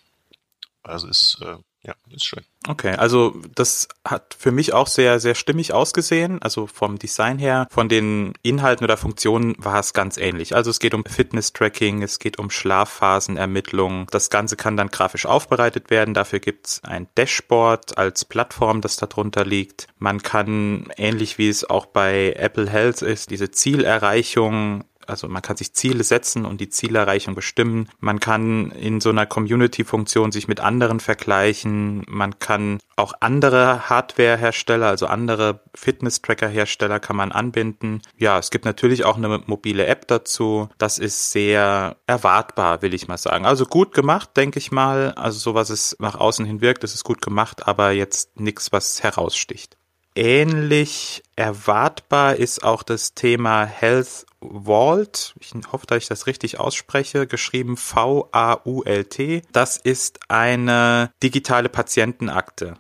Also 0.84 1.08
ist 1.08 1.40
äh, 1.42 1.58
ja, 1.88 1.96
ist 2.12 2.26
schön. 2.26 2.44
Okay, 2.68 2.96
also 2.96 3.34
das 3.56 3.88
hat 4.04 4.36
für 4.38 4.52
mich 4.52 4.74
auch 4.74 4.88
sehr, 4.88 5.22
sehr 5.22 5.36
stimmig 5.36 5.72
ausgesehen. 5.72 6.42
Also 6.42 6.68
vom 6.68 7.00
Design 7.00 7.40
her, 7.40 7.66
von 7.72 7.88
den 7.88 8.34
Inhalten 8.42 8.84
oder 8.84 8.98
Funktionen 8.98 9.56
war 9.58 9.80
es 9.80 9.94
ganz 9.94 10.18
ähnlich. 10.18 10.54
Also 10.54 10.70
es 10.70 10.80
geht 10.80 10.94
um 10.94 11.06
Fitness-Tracking, 11.06 12.04
es 12.04 12.20
geht 12.20 12.40
um 12.40 12.50
Schlafphasenermittlung. 12.50 14.08
Das 14.12 14.30
Ganze 14.30 14.58
kann 14.58 14.76
dann 14.76 14.90
grafisch 14.90 15.26
aufbereitet 15.26 15.90
werden. 15.90 16.14
Dafür 16.14 16.40
gibt's 16.40 16.82
ein 16.84 17.08
Dashboard 17.16 17.98
als 17.98 18.26
Plattform, 18.26 18.82
das 18.82 18.98
darunter 18.98 19.46
liegt. 19.46 19.88
Man 19.98 20.22
kann, 20.22 20.92
ähnlich 20.98 21.38
wie 21.38 21.48
es 21.48 21.70
auch 21.70 21.86
bei 21.86 22.34
Apple 22.34 22.70
Health 22.70 23.02
ist, 23.02 23.30
diese 23.32 23.50
Zielerreichung 23.50 24.84
also 25.08 25.28
man 25.28 25.42
kann 25.42 25.58
sich 25.58 25.74
Ziele 25.74 26.04
setzen 26.04 26.46
und 26.46 26.62
die 26.62 26.70
Zielerreichung 26.70 27.36
bestimmen. 27.36 27.90
Man 28.00 28.20
kann 28.20 28.72
in 28.72 29.02
so 29.02 29.10
einer 29.10 29.26
Community-Funktion 29.26 30.32
sich 30.32 30.48
mit 30.48 30.60
anderen 30.60 31.00
vergleichen. 31.00 32.04
Man 32.08 32.40
kann 32.40 32.80
auch 32.96 33.14
andere 33.20 33.90
Hardware-Hersteller, 33.90 34.88
also 34.88 35.08
andere 35.08 35.62
Fitness-Tracker-Hersteller 35.76 37.00
kann 37.00 37.16
man 37.16 37.32
anbinden. 37.32 38.02
Ja, 38.18 38.40
es 38.40 38.50
gibt 38.50 38.66
natürlich 38.66 39.06
auch 39.06 39.18
eine 39.18 39.44
mobile 39.46 39.86
App 39.86 40.08
dazu. 40.08 40.70
Das 40.78 40.98
ist 40.98 41.32
sehr 41.32 41.98
erwartbar, 42.08 42.82
will 42.82 42.94
ich 42.94 43.08
mal 43.08 43.18
sagen. 43.18 43.46
Also 43.46 43.66
gut 43.66 43.94
gemacht, 43.94 44.32
denke 44.36 44.60
ich 44.60 44.72
mal. 44.72 45.12
Also 45.14 45.40
so 45.40 45.54
was 45.54 45.70
es 45.70 45.96
nach 46.00 46.16
außen 46.16 46.46
hin 46.46 46.62
wirkt, 46.62 46.84
das 46.84 46.94
ist 46.94 47.04
gut 47.04 47.22
gemacht, 47.22 47.68
aber 47.68 47.92
jetzt 47.92 48.40
nichts, 48.40 48.72
was 48.72 49.04
heraussticht 49.04 49.78
ähnlich 50.18 51.24
erwartbar 51.36 52.36
ist 52.36 52.64
auch 52.64 52.84
das 52.84 53.14
Thema 53.14 53.66
Health 53.66 54.26
Vault, 54.40 55.36
ich 55.40 55.54
hoffe, 55.72 55.88
dass 55.88 56.04
ich 56.04 56.08
das 56.08 56.28
richtig 56.28 56.60
ausspreche, 56.60 57.28
geschrieben 57.28 57.78
V-A-U-L-T. 57.78 59.42
Das 59.52 59.78
ist 59.78 60.20
eine 60.30 61.12
digitale 61.24 61.70
Patientenakte 61.70 62.76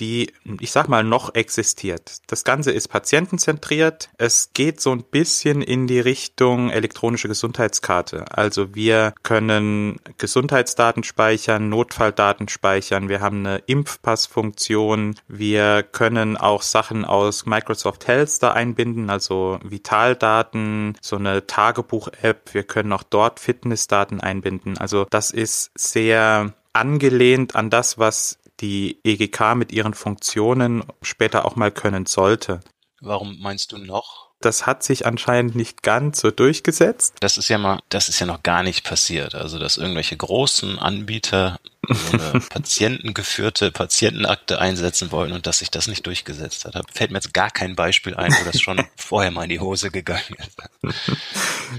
die, 0.00 0.32
ich 0.60 0.72
sag 0.72 0.88
mal, 0.88 1.04
noch 1.04 1.34
existiert. 1.34 2.18
Das 2.26 2.44
Ganze 2.44 2.72
ist 2.72 2.88
patientenzentriert. 2.88 4.10
Es 4.18 4.52
geht 4.54 4.80
so 4.80 4.92
ein 4.92 5.02
bisschen 5.02 5.62
in 5.62 5.86
die 5.86 6.00
Richtung 6.00 6.70
elektronische 6.70 7.28
Gesundheitskarte. 7.28 8.24
Also 8.30 8.74
wir 8.74 9.14
können 9.22 9.96
Gesundheitsdaten 10.18 11.02
speichern, 11.02 11.68
Notfalldaten 11.68 12.48
speichern. 12.48 13.08
Wir 13.08 13.20
haben 13.20 13.46
eine 13.46 13.58
Impfpassfunktion. 13.66 15.16
Wir 15.26 15.82
können 15.82 16.36
auch 16.36 16.62
Sachen 16.62 17.04
aus 17.04 17.46
Microsoft 17.46 18.06
Health 18.06 18.42
da 18.42 18.52
einbinden, 18.52 19.10
also 19.10 19.58
Vitaldaten, 19.62 20.96
so 21.00 21.16
eine 21.16 21.46
Tagebuch-App. 21.46 22.54
Wir 22.54 22.62
können 22.62 22.92
auch 22.92 23.02
dort 23.02 23.40
Fitnessdaten 23.40 24.20
einbinden. 24.20 24.78
Also 24.78 25.06
das 25.10 25.30
ist 25.30 25.70
sehr 25.74 26.52
angelehnt 26.72 27.56
an 27.56 27.70
das, 27.70 27.98
was 27.98 28.37
die 28.60 29.00
EGK 29.04 29.54
mit 29.54 29.72
ihren 29.72 29.94
Funktionen 29.94 30.84
später 31.02 31.44
auch 31.44 31.56
mal 31.56 31.70
können 31.70 32.06
sollte. 32.06 32.60
Warum 33.00 33.38
meinst 33.40 33.72
du 33.72 33.78
noch? 33.78 34.27
Das 34.40 34.66
hat 34.66 34.82
sich 34.82 35.04
anscheinend 35.06 35.56
nicht 35.56 35.82
ganz 35.82 36.20
so 36.20 36.30
durchgesetzt. 36.30 37.16
Das 37.20 37.38
ist 37.38 37.48
ja 37.48 37.58
mal, 37.58 37.80
das 37.88 38.08
ist 38.08 38.20
ja 38.20 38.26
noch 38.26 38.42
gar 38.42 38.62
nicht 38.62 38.84
passiert. 38.84 39.34
Also, 39.34 39.58
dass 39.58 39.76
irgendwelche 39.76 40.16
großen 40.16 40.78
Anbieter 40.78 41.58
so 41.88 42.18
eine 42.18 42.40
patientengeführte 42.48 43.70
Patientenakte 43.70 44.60
einsetzen 44.60 45.10
wollen 45.12 45.32
und 45.32 45.46
dass 45.46 45.60
sich 45.60 45.70
das 45.70 45.86
nicht 45.86 46.06
durchgesetzt 46.06 46.64
hat. 46.64 46.74
Da 46.74 46.82
fällt 46.92 47.10
mir 47.10 47.18
jetzt 47.18 47.32
gar 47.32 47.50
kein 47.50 47.76
Beispiel 47.76 48.14
ein, 48.14 48.32
wo 48.32 48.44
das 48.44 48.60
schon 48.60 48.82
vorher 48.96 49.30
mal 49.30 49.44
in 49.44 49.50
die 49.50 49.60
Hose 49.60 49.90
gegangen 49.90 50.36
ist. 50.38 50.94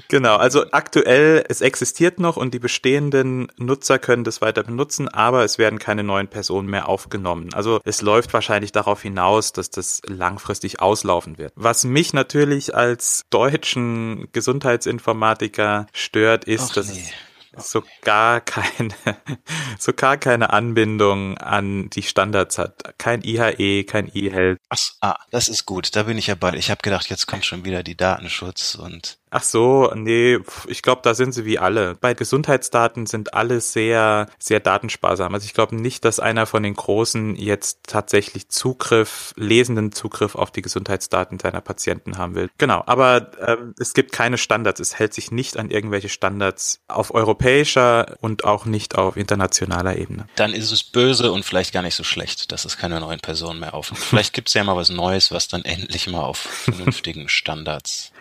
Genau, 0.07 0.35
also 0.37 0.71
aktuell, 0.71 1.45
es 1.47 1.61
existiert 1.61 2.19
noch 2.19 2.37
und 2.37 2.53
die 2.53 2.59
bestehenden 2.59 3.51
Nutzer 3.57 3.99
können 3.99 4.23
das 4.23 4.41
weiter 4.41 4.63
benutzen, 4.63 5.07
aber 5.07 5.43
es 5.43 5.57
werden 5.57 5.79
keine 5.79 6.03
neuen 6.03 6.27
Personen 6.27 6.69
mehr 6.69 6.87
aufgenommen. 6.87 7.53
Also 7.53 7.79
es 7.83 8.01
läuft 8.01 8.33
wahrscheinlich 8.33 8.71
darauf 8.71 9.01
hinaus, 9.01 9.53
dass 9.53 9.69
das 9.69 10.01
langfristig 10.05 10.81
auslaufen 10.81 11.37
wird. 11.37 11.53
Was 11.55 11.83
mich 11.83 12.13
natürlich 12.13 12.48
als 12.73 13.23
deutschen 13.29 14.31
Gesundheitsinformatiker 14.31 15.87
stört, 15.93 16.45
ist, 16.45 16.69
Och, 16.69 16.73
dass 16.73 16.93
nee 16.93 17.09
so 17.57 17.83
gar 18.01 18.41
keine, 18.41 18.93
so 19.79 19.93
gar 19.93 20.17
keine 20.17 20.51
Anbindung 20.51 21.37
an 21.37 21.89
die 21.89 22.03
Standards 22.03 22.57
hat. 22.57 22.97
Kein 22.97 23.23
IHE, 23.23 23.83
kein 23.83 24.09
E-Health. 24.13 24.59
Ah, 25.01 25.17
das 25.31 25.47
ist 25.47 25.65
gut. 25.65 25.95
Da 25.95 26.03
bin 26.03 26.17
ich 26.17 26.27
ja 26.27 26.35
bald. 26.35 26.55
Ich 26.55 26.69
habe 26.69 26.81
gedacht, 26.81 27.09
jetzt 27.09 27.27
kommt 27.27 27.45
schon 27.45 27.65
wieder 27.65 27.83
die 27.83 27.97
Datenschutz 27.97 28.75
und 28.75 29.17
Ach 29.31 29.43
so, 29.43 29.91
nee, 29.95 30.39
ich 30.67 30.81
glaube, 30.81 31.01
da 31.03 31.13
sind 31.13 31.33
sie 31.33 31.45
wie 31.45 31.59
alle. 31.59 31.95
Bei 31.95 32.13
Gesundheitsdaten 32.13 33.05
sind 33.05 33.33
alle 33.33 33.61
sehr, 33.61 34.27
sehr 34.39 34.59
datensparsam. 34.59 35.33
Also 35.33 35.45
ich 35.45 35.53
glaube 35.53 35.75
nicht, 35.75 36.03
dass 36.03 36.19
einer 36.19 36.45
von 36.45 36.63
den 36.63 36.73
Großen 36.73 37.35
jetzt 37.35 37.79
tatsächlich 37.85 38.49
Zugriff, 38.49 39.33
lesenden 39.35 39.91
Zugriff 39.91 40.35
auf 40.35 40.51
die 40.51 40.61
Gesundheitsdaten 40.61 41.37
seiner 41.39 41.61
Patienten 41.61 42.17
haben 42.17 42.33
will. 42.33 42.49
Genau, 42.57 42.83
aber 42.87 43.31
ähm, 43.45 43.75
es 43.79 43.93
gibt 43.93 44.11
keine 44.11 44.37
Standards. 44.37 44.79
Es 44.79 44.97
hält 44.97 45.13
sich 45.13 45.31
nicht 45.31 45.57
an 45.57 45.69
irgendwelche 45.69 46.09
Standards 46.09 46.81
auf 46.87 47.13
europäischer 47.13 48.17
und 48.21 48.45
auch 48.45 48.65
nicht 48.65 48.97
auf 48.97 49.15
internationaler 49.15 49.97
Ebene. 49.97 50.27
Dann 50.35 50.53
ist 50.53 50.71
es 50.71 50.83
böse 50.83 51.31
und 51.31 51.45
vielleicht 51.45 51.71
gar 51.71 51.83
nicht 51.83 51.95
so 51.95 52.03
schlecht, 52.03 52.51
dass 52.51 52.65
es 52.65 52.77
keine 52.77 52.99
neuen 52.99 53.19
Personen 53.19 53.59
mehr 53.59 53.73
aufnimmt. 53.73 54.03
Vielleicht 54.09 54.33
gibt 54.33 54.47
es 54.47 54.53
ja 54.55 54.63
mal 54.63 54.75
was 54.75 54.89
Neues, 54.89 55.31
was 55.31 55.47
dann 55.47 55.63
endlich 55.63 56.07
mal 56.07 56.21
auf 56.21 56.37
vernünftigen 56.37 57.29
Standards 57.29 58.11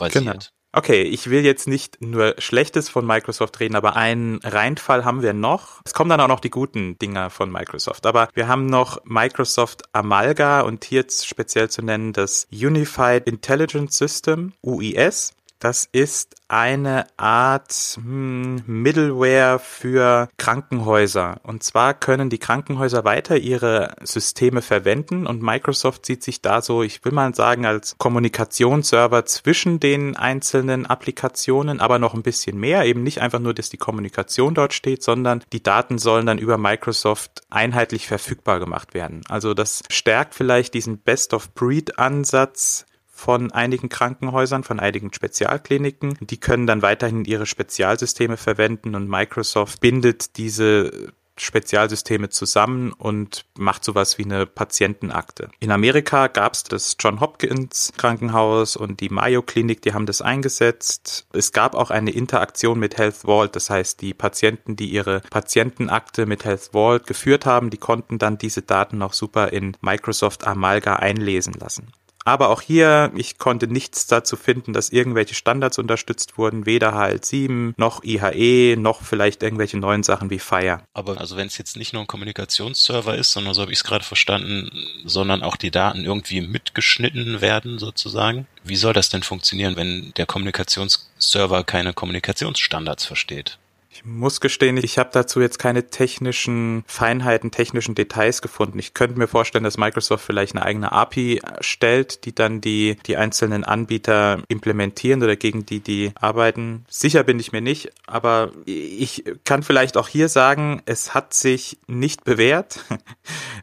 basiert. 0.00 0.24
Genau. 0.24 0.38
Okay, 0.72 1.02
ich 1.02 1.28
will 1.28 1.44
jetzt 1.44 1.66
nicht 1.66 2.00
nur 2.00 2.36
Schlechtes 2.38 2.88
von 2.88 3.04
Microsoft 3.04 3.58
reden, 3.58 3.74
aber 3.74 3.96
einen 3.96 4.38
Reinfall 4.44 5.04
haben 5.04 5.20
wir 5.20 5.32
noch. 5.32 5.80
Es 5.84 5.94
kommen 5.94 6.10
dann 6.10 6.20
auch 6.20 6.28
noch 6.28 6.38
die 6.38 6.50
guten 6.50 6.96
Dinger 6.96 7.28
von 7.28 7.50
Microsoft. 7.50 8.06
Aber 8.06 8.28
wir 8.34 8.46
haben 8.46 8.66
noch 8.66 9.04
Microsoft 9.04 9.82
Amalga 9.92 10.60
und 10.60 10.84
hier 10.84 11.04
speziell 11.10 11.68
zu 11.70 11.82
nennen 11.82 12.12
das 12.12 12.46
Unified 12.52 13.26
Intelligence 13.26 13.98
System, 13.98 14.52
UIS. 14.62 15.34
Das 15.60 15.86
ist 15.92 16.36
eine 16.48 17.06
Art 17.18 17.98
hm, 18.02 18.62
Middleware 18.66 19.58
für 19.58 20.30
Krankenhäuser. 20.38 21.38
Und 21.42 21.62
zwar 21.62 21.92
können 21.92 22.30
die 22.30 22.38
Krankenhäuser 22.38 23.04
weiter 23.04 23.36
ihre 23.36 23.94
Systeme 24.02 24.62
verwenden 24.62 25.26
und 25.26 25.42
Microsoft 25.42 26.06
sieht 26.06 26.22
sich 26.22 26.40
da 26.40 26.62
so, 26.62 26.82
ich 26.82 27.04
will 27.04 27.12
mal 27.12 27.34
sagen, 27.34 27.66
als 27.66 27.94
Kommunikationsserver 27.98 29.26
zwischen 29.26 29.80
den 29.80 30.16
einzelnen 30.16 30.86
Applikationen, 30.86 31.80
aber 31.80 31.98
noch 31.98 32.14
ein 32.14 32.22
bisschen 32.22 32.58
mehr. 32.58 32.86
Eben 32.86 33.02
nicht 33.02 33.20
einfach 33.20 33.38
nur, 33.38 33.52
dass 33.52 33.68
die 33.68 33.76
Kommunikation 33.76 34.54
dort 34.54 34.72
steht, 34.72 35.02
sondern 35.02 35.44
die 35.52 35.62
Daten 35.62 35.98
sollen 35.98 36.24
dann 36.24 36.38
über 36.38 36.56
Microsoft 36.56 37.42
einheitlich 37.50 38.06
verfügbar 38.06 38.60
gemacht 38.60 38.94
werden. 38.94 39.20
Also 39.28 39.52
das 39.52 39.82
stärkt 39.90 40.34
vielleicht 40.34 40.72
diesen 40.72 40.96
Best-of-Breed-Ansatz 40.96 42.86
von 43.20 43.52
einigen 43.52 43.90
Krankenhäusern, 43.90 44.64
von 44.64 44.80
einigen 44.80 45.12
Spezialkliniken. 45.12 46.16
Die 46.20 46.40
können 46.40 46.66
dann 46.66 46.80
weiterhin 46.80 47.26
ihre 47.26 47.44
Spezialsysteme 47.44 48.38
verwenden 48.38 48.94
und 48.94 49.10
Microsoft 49.10 49.80
bindet 49.80 50.38
diese 50.38 51.12
Spezialsysteme 51.36 52.30
zusammen 52.30 52.92
und 52.92 53.44
macht 53.58 53.84
sowas 53.84 54.18
wie 54.18 54.24
eine 54.24 54.46
Patientenakte. 54.46 55.50
In 55.58 55.70
Amerika 55.70 56.28
gab 56.28 56.54
es 56.54 56.64
das 56.64 56.96
John 56.98 57.20
Hopkins 57.20 57.92
Krankenhaus 57.96 58.76
und 58.76 59.00
die 59.00 59.08
Mayo 59.10 59.42
Klinik, 59.42 59.82
die 59.82 59.92
haben 59.92 60.06
das 60.06 60.22
eingesetzt. 60.22 61.26
Es 61.32 61.52
gab 61.52 61.74
auch 61.74 61.90
eine 61.90 62.10
Interaktion 62.10 62.78
mit 62.78 62.96
Health 62.96 63.16
Vault, 63.24 63.54
das 63.54 63.70
heißt, 63.70 64.00
die 64.00 64.14
Patienten, 64.14 64.76
die 64.76 64.90
ihre 64.90 65.20
Patientenakte 65.30 66.24
mit 66.26 66.44
Health 66.44 66.70
Vault 66.72 67.06
geführt 67.06 67.46
haben, 67.46 67.70
die 67.70 67.78
konnten 67.78 68.18
dann 68.18 68.38
diese 68.38 68.62
Daten 68.62 68.98
noch 68.98 69.12
super 69.12 69.52
in 69.52 69.76
Microsoft 69.82 70.46
Amalga 70.46 70.96
einlesen 70.96 71.54
lassen. 71.54 71.92
Aber 72.30 72.50
auch 72.50 72.60
hier, 72.60 73.10
ich 73.16 73.38
konnte 73.38 73.66
nichts 73.66 74.06
dazu 74.06 74.36
finden, 74.36 74.72
dass 74.72 74.90
irgendwelche 74.90 75.34
Standards 75.34 75.80
unterstützt 75.80 76.38
wurden, 76.38 76.64
weder 76.64 76.94
HL7 76.94 77.74
noch 77.76 78.04
IHE 78.04 78.76
noch 78.76 79.02
vielleicht 79.02 79.42
irgendwelche 79.42 79.78
neuen 79.78 80.04
Sachen 80.04 80.30
wie 80.30 80.38
Fire. 80.38 80.80
Aber 80.94 81.18
also 81.18 81.36
wenn 81.36 81.48
es 81.48 81.58
jetzt 81.58 81.76
nicht 81.76 81.92
nur 81.92 82.02
ein 82.02 82.06
Kommunikationsserver 82.06 83.16
ist, 83.16 83.32
sondern 83.32 83.52
so 83.52 83.62
habe 83.62 83.72
ich 83.72 83.78
es 83.78 83.84
gerade 83.84 84.04
verstanden, 84.04 84.70
sondern 85.04 85.42
auch 85.42 85.56
die 85.56 85.72
Daten 85.72 86.04
irgendwie 86.04 86.40
mitgeschnitten 86.40 87.40
werden 87.40 87.80
sozusagen, 87.80 88.46
wie 88.62 88.76
soll 88.76 88.92
das 88.92 89.08
denn 89.08 89.24
funktionieren, 89.24 89.74
wenn 89.74 90.12
der 90.16 90.26
Kommunikationsserver 90.26 91.64
keine 91.64 91.94
Kommunikationsstandards 91.94 93.06
versteht? 93.06 93.58
Ich 93.92 94.04
muss 94.04 94.40
gestehen, 94.40 94.76
ich 94.76 94.98
habe 94.98 95.10
dazu 95.12 95.40
jetzt 95.40 95.58
keine 95.58 95.88
technischen 95.88 96.84
Feinheiten, 96.86 97.50
technischen 97.50 97.96
Details 97.96 98.40
gefunden. 98.40 98.78
Ich 98.78 98.94
könnte 98.94 99.18
mir 99.18 99.26
vorstellen, 99.26 99.64
dass 99.64 99.78
Microsoft 99.78 100.24
vielleicht 100.24 100.54
eine 100.54 100.64
eigene 100.64 100.92
API 100.92 101.42
stellt, 101.60 102.24
die 102.24 102.32
dann 102.32 102.60
die, 102.60 102.96
die 103.06 103.16
einzelnen 103.16 103.64
Anbieter 103.64 104.44
implementieren 104.46 105.20
oder 105.24 105.34
gegen 105.34 105.66
die 105.66 105.80
die 105.80 106.12
arbeiten. 106.14 106.84
Sicher 106.88 107.24
bin 107.24 107.40
ich 107.40 107.50
mir 107.50 107.62
nicht, 107.62 107.90
aber 108.06 108.52
ich 108.64 109.24
kann 109.44 109.64
vielleicht 109.64 109.96
auch 109.96 110.06
hier 110.06 110.28
sagen, 110.28 110.82
es 110.86 111.12
hat 111.12 111.34
sich 111.34 111.78
nicht 111.86 112.24
bewährt. 112.24 112.84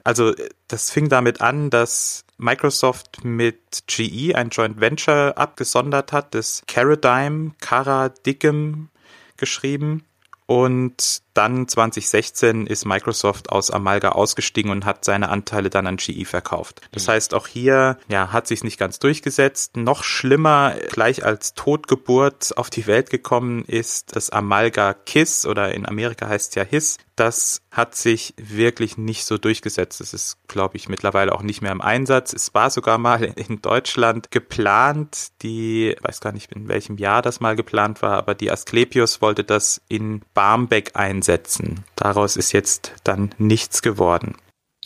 Also 0.04 0.34
das 0.70 0.90
fing 0.90 1.10
damit 1.10 1.42
an, 1.42 1.70
dass 1.70 2.24
Microsoft 2.38 3.26
mit 3.26 3.84
GE 3.88 4.36
ein 4.36 4.52
Joint 4.52 4.80
Venture 4.80 5.38
abgesondert 5.38 6.14
hat, 6.14 6.34
das 6.34 6.64
Caradime, 6.66 7.52
Caradigm 7.60 8.88
geschrieben. 9.36 10.06
Und 10.48 11.22
dann 11.38 11.68
2016 11.68 12.66
ist 12.66 12.86
Microsoft 12.86 13.52
aus 13.52 13.70
Amalga 13.70 14.10
ausgestiegen 14.10 14.72
und 14.72 14.86
hat 14.86 15.06
seine 15.06 15.30
Anteile 15.30 15.70
dann 15.70 15.86
an 15.86 15.98
GE 15.98 16.26
verkauft. 16.26 16.82
Das 16.92 17.06
mhm. 17.06 17.12
heißt, 17.12 17.34
auch 17.36 17.46
hier 17.46 17.98
ja, 18.08 18.32
hat 18.32 18.48
sich 18.48 18.64
nicht 18.64 18.80
ganz 18.80 18.98
durchgesetzt. 18.98 19.78
Noch 19.78 20.04
schlimmer, 20.04 20.74
gleich 20.90 21.24
als 21.24 21.54
Totgeburt 21.54 22.58
auf 22.58 22.72
die 22.72 22.88
Welt 22.88 23.12
gekommen 23.12 23.64
ist 23.66 24.16
das 24.16 24.32
Amalga 24.32 24.94
KISS 24.94 25.46
oder 25.46 25.74
in 25.74 25.86
Amerika 25.86 26.28
heißt 26.28 26.50
es 26.50 26.56
ja 26.56 26.64
HISS. 26.64 26.98
Das 27.16 27.64
hat 27.72 27.96
sich 27.96 28.36
wirklich 28.38 28.98
nicht 28.98 29.26
so 29.26 29.40
durchgesetzt. 29.40 30.02
Das 30.02 30.14
ist, 30.14 30.38
glaube 30.48 30.78
ich, 30.78 30.88
mittlerweile 30.88 31.34
auch 31.34 31.42
nicht 31.42 31.64
mehr 31.64 31.72
im 31.72 31.82
Einsatz. 31.82 32.32
Es 32.32 32.54
war 32.54 32.70
sogar 32.70 33.00
mal 33.00 33.24
in 33.24 33.60
Deutschland 33.62 34.30
geplant, 34.30 35.30
die, 35.42 35.96
weiß 36.02 36.22
gar 36.22 36.32
nicht, 36.32 36.52
in 36.52 36.68
welchem 36.68 36.98
Jahr 36.98 37.24
das 37.24 37.40
mal 37.40 37.56
geplant 37.56 38.04
war, 38.04 38.18
aber 38.18 38.36
die 38.36 38.52
Asklepios 38.52 39.20
wollte 39.22 39.44
das 39.44 39.82
in 39.88 40.22
Barmbek 40.36 40.92
einsetzen 40.96 41.27
setzen. 41.28 41.86
Daraus 41.96 42.36
ist 42.36 42.52
jetzt 42.52 42.94
dann 43.04 43.36
nichts 43.38 43.84
geworden. 43.84 44.36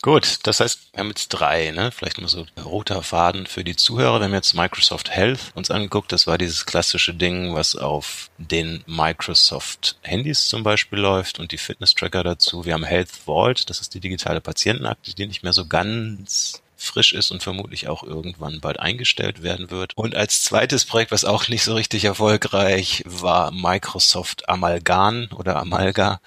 Gut, 0.03 0.39
das 0.43 0.59
heißt, 0.59 0.93
wir 0.93 0.99
haben 0.99 1.09
jetzt 1.09 1.29
drei, 1.29 1.69
ne? 1.69 1.91
Vielleicht 1.91 2.19
mal 2.19 2.27
so 2.27 2.47
roter 2.65 3.03
Faden 3.03 3.45
für 3.45 3.63
die 3.63 3.75
Zuhörer. 3.75 4.19
Wir 4.19 4.25
haben 4.25 4.33
jetzt 4.33 4.55
Microsoft 4.55 5.11
Health 5.11 5.51
uns 5.53 5.69
angeguckt. 5.69 6.11
Das 6.11 6.25
war 6.25 6.39
dieses 6.39 6.65
klassische 6.65 7.13
Ding, 7.13 7.53
was 7.53 7.75
auf 7.75 8.31
den 8.39 8.83
Microsoft 8.87 9.99
Handys 10.01 10.47
zum 10.47 10.63
Beispiel 10.63 10.97
läuft 10.97 11.39
und 11.39 11.51
die 11.51 11.59
Fitness 11.59 11.93
Tracker 11.93 12.23
dazu. 12.23 12.65
Wir 12.65 12.73
haben 12.73 12.83
Health 12.83 13.11
Vault, 13.11 13.69
das 13.69 13.79
ist 13.79 13.93
die 13.93 13.99
digitale 13.99 14.41
Patientenakte, 14.41 15.13
die 15.13 15.27
nicht 15.27 15.43
mehr 15.43 15.53
so 15.53 15.67
ganz 15.67 16.63
frisch 16.81 17.13
ist 17.13 17.31
und 17.31 17.43
vermutlich 17.43 17.87
auch 17.87 18.03
irgendwann 18.03 18.59
bald 18.59 18.79
eingestellt 18.79 19.43
werden 19.43 19.71
wird. 19.71 19.93
Und 19.95 20.15
als 20.15 20.43
zweites 20.43 20.85
Projekt, 20.85 21.11
was 21.11 21.25
auch 21.25 21.47
nicht 21.47 21.63
so 21.63 21.75
richtig 21.75 22.05
erfolgreich 22.05 23.03
war, 23.05 23.51
Microsoft 23.51 24.49
Amalgan 24.49 25.29
oder 25.35 25.57
Amalga. 25.57 26.21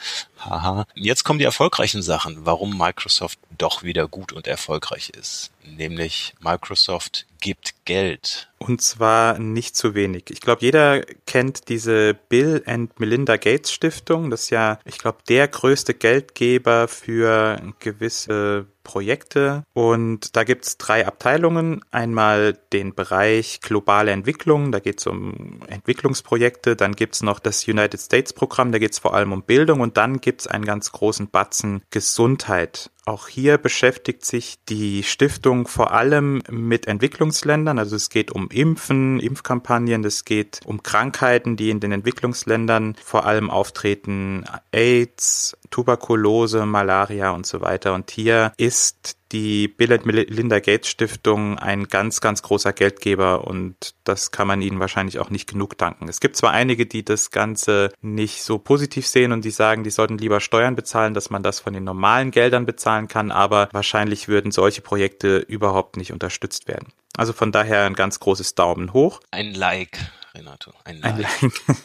Haha. 0.44 0.86
Jetzt 0.94 1.24
kommen 1.24 1.38
die 1.38 1.44
erfolgreichen 1.44 2.02
Sachen, 2.02 2.44
warum 2.44 2.76
Microsoft 2.76 3.38
doch 3.56 3.82
wieder 3.82 4.08
gut 4.08 4.32
und 4.32 4.46
erfolgreich 4.46 5.10
ist. 5.10 5.50
Nämlich 5.64 6.34
Microsoft 6.40 7.26
gibt 7.40 7.74
Geld. 7.84 8.48
Und 8.58 8.80
zwar 8.80 9.38
nicht 9.38 9.76
zu 9.76 9.94
wenig. 9.94 10.24
Ich 10.30 10.40
glaube, 10.40 10.62
jeder 10.62 11.02
kennt 11.26 11.68
diese 11.68 12.14
Bill 12.14 12.62
and 12.66 12.98
Melinda 12.98 13.36
Gates 13.36 13.72
Stiftung. 13.72 14.30
Das 14.30 14.44
ist 14.44 14.50
ja, 14.50 14.78
ich 14.84 14.98
glaube, 14.98 15.18
der 15.28 15.48
größte 15.48 15.92
Geldgeber 15.94 16.88
für 16.88 17.60
gewisse 17.80 18.66
Projekte 18.84 19.64
und 19.72 20.36
da 20.36 20.44
gibt's 20.44 20.78
drei 20.78 21.06
Abteilungen. 21.06 21.80
Einmal 21.90 22.56
den 22.72 22.94
Bereich 22.94 23.60
globale 23.60 24.12
Entwicklung, 24.12 24.70
da 24.70 24.78
geht's 24.78 25.06
um 25.06 25.60
Entwicklungsprojekte, 25.68 26.76
dann 26.76 26.94
gibt's 26.94 27.22
noch 27.22 27.40
das 27.40 27.66
United 27.66 28.00
States 28.00 28.32
Programm, 28.32 28.72
da 28.72 28.78
geht's 28.78 28.98
vor 28.98 29.14
allem 29.14 29.32
um 29.32 29.42
Bildung 29.42 29.80
und 29.80 29.96
dann 29.96 30.20
gibt's 30.34 30.48
einen 30.48 30.64
ganz 30.64 30.90
großen 30.90 31.30
Batzen 31.30 31.84
Gesundheit. 31.90 32.90
Auch 33.06 33.28
hier 33.28 33.58
beschäftigt 33.58 34.24
sich 34.24 34.56
die 34.66 35.02
Stiftung 35.02 35.68
vor 35.68 35.92
allem 35.92 36.42
mit 36.48 36.86
Entwicklungsländern. 36.86 37.78
Also 37.78 37.96
es 37.96 38.08
geht 38.08 38.30
um 38.32 38.48
Impfen, 38.48 39.20
Impfkampagnen, 39.20 40.04
es 40.04 40.24
geht 40.24 40.60
um 40.64 40.82
Krankheiten, 40.82 41.56
die 41.56 41.68
in 41.68 41.80
den 41.80 41.92
Entwicklungsländern 41.92 42.96
vor 43.04 43.26
allem 43.26 43.50
auftreten. 43.50 44.44
AIDS, 44.72 45.54
Tuberkulose, 45.70 46.64
Malaria 46.64 47.32
und 47.32 47.46
so 47.46 47.60
weiter. 47.60 47.92
Und 47.92 48.10
hier 48.10 48.52
ist 48.56 49.18
die 49.34 49.66
Bill 49.66 49.92
and 49.92 50.06
Melinda 50.06 50.60
Gates 50.60 50.88
Stiftung 50.88 51.58
ein 51.58 51.88
ganz, 51.88 52.20
ganz 52.20 52.42
großer 52.42 52.72
Geldgeber 52.72 53.44
und 53.48 53.96
das 54.04 54.30
kann 54.30 54.46
man 54.46 54.62
ihnen 54.62 54.78
wahrscheinlich 54.78 55.18
auch 55.18 55.28
nicht 55.28 55.50
genug 55.50 55.76
danken. 55.76 56.08
Es 56.08 56.20
gibt 56.20 56.36
zwar 56.36 56.52
einige, 56.52 56.86
die 56.86 57.04
das 57.04 57.32
Ganze 57.32 57.92
nicht 58.00 58.44
so 58.44 58.58
positiv 58.58 59.08
sehen 59.08 59.32
und 59.32 59.44
die 59.44 59.50
sagen, 59.50 59.82
die 59.82 59.90
sollten 59.90 60.18
lieber 60.18 60.38
Steuern 60.38 60.76
bezahlen, 60.76 61.14
dass 61.14 61.30
man 61.30 61.42
das 61.42 61.58
von 61.58 61.72
den 61.72 61.82
normalen 61.82 62.30
Geldern 62.30 62.64
bezahlen 62.94 63.08
kann, 63.08 63.30
aber 63.30 63.68
wahrscheinlich 63.72 64.28
würden 64.28 64.52
solche 64.52 64.80
Projekte 64.80 65.38
überhaupt 65.38 65.96
nicht 65.96 66.12
unterstützt 66.12 66.68
werden. 66.68 66.92
Also 67.16 67.32
von 67.32 67.52
daher 67.52 67.84
ein 67.84 67.94
ganz 67.94 68.20
großes 68.20 68.54
Daumen 68.54 68.92
hoch. 68.92 69.20
Ein 69.30 69.54
Like, 69.54 69.98
Renato. 70.34 70.72
Ein 70.84 71.00
Like. 71.00 71.14
Ein 71.14 71.20
like. 71.20 71.52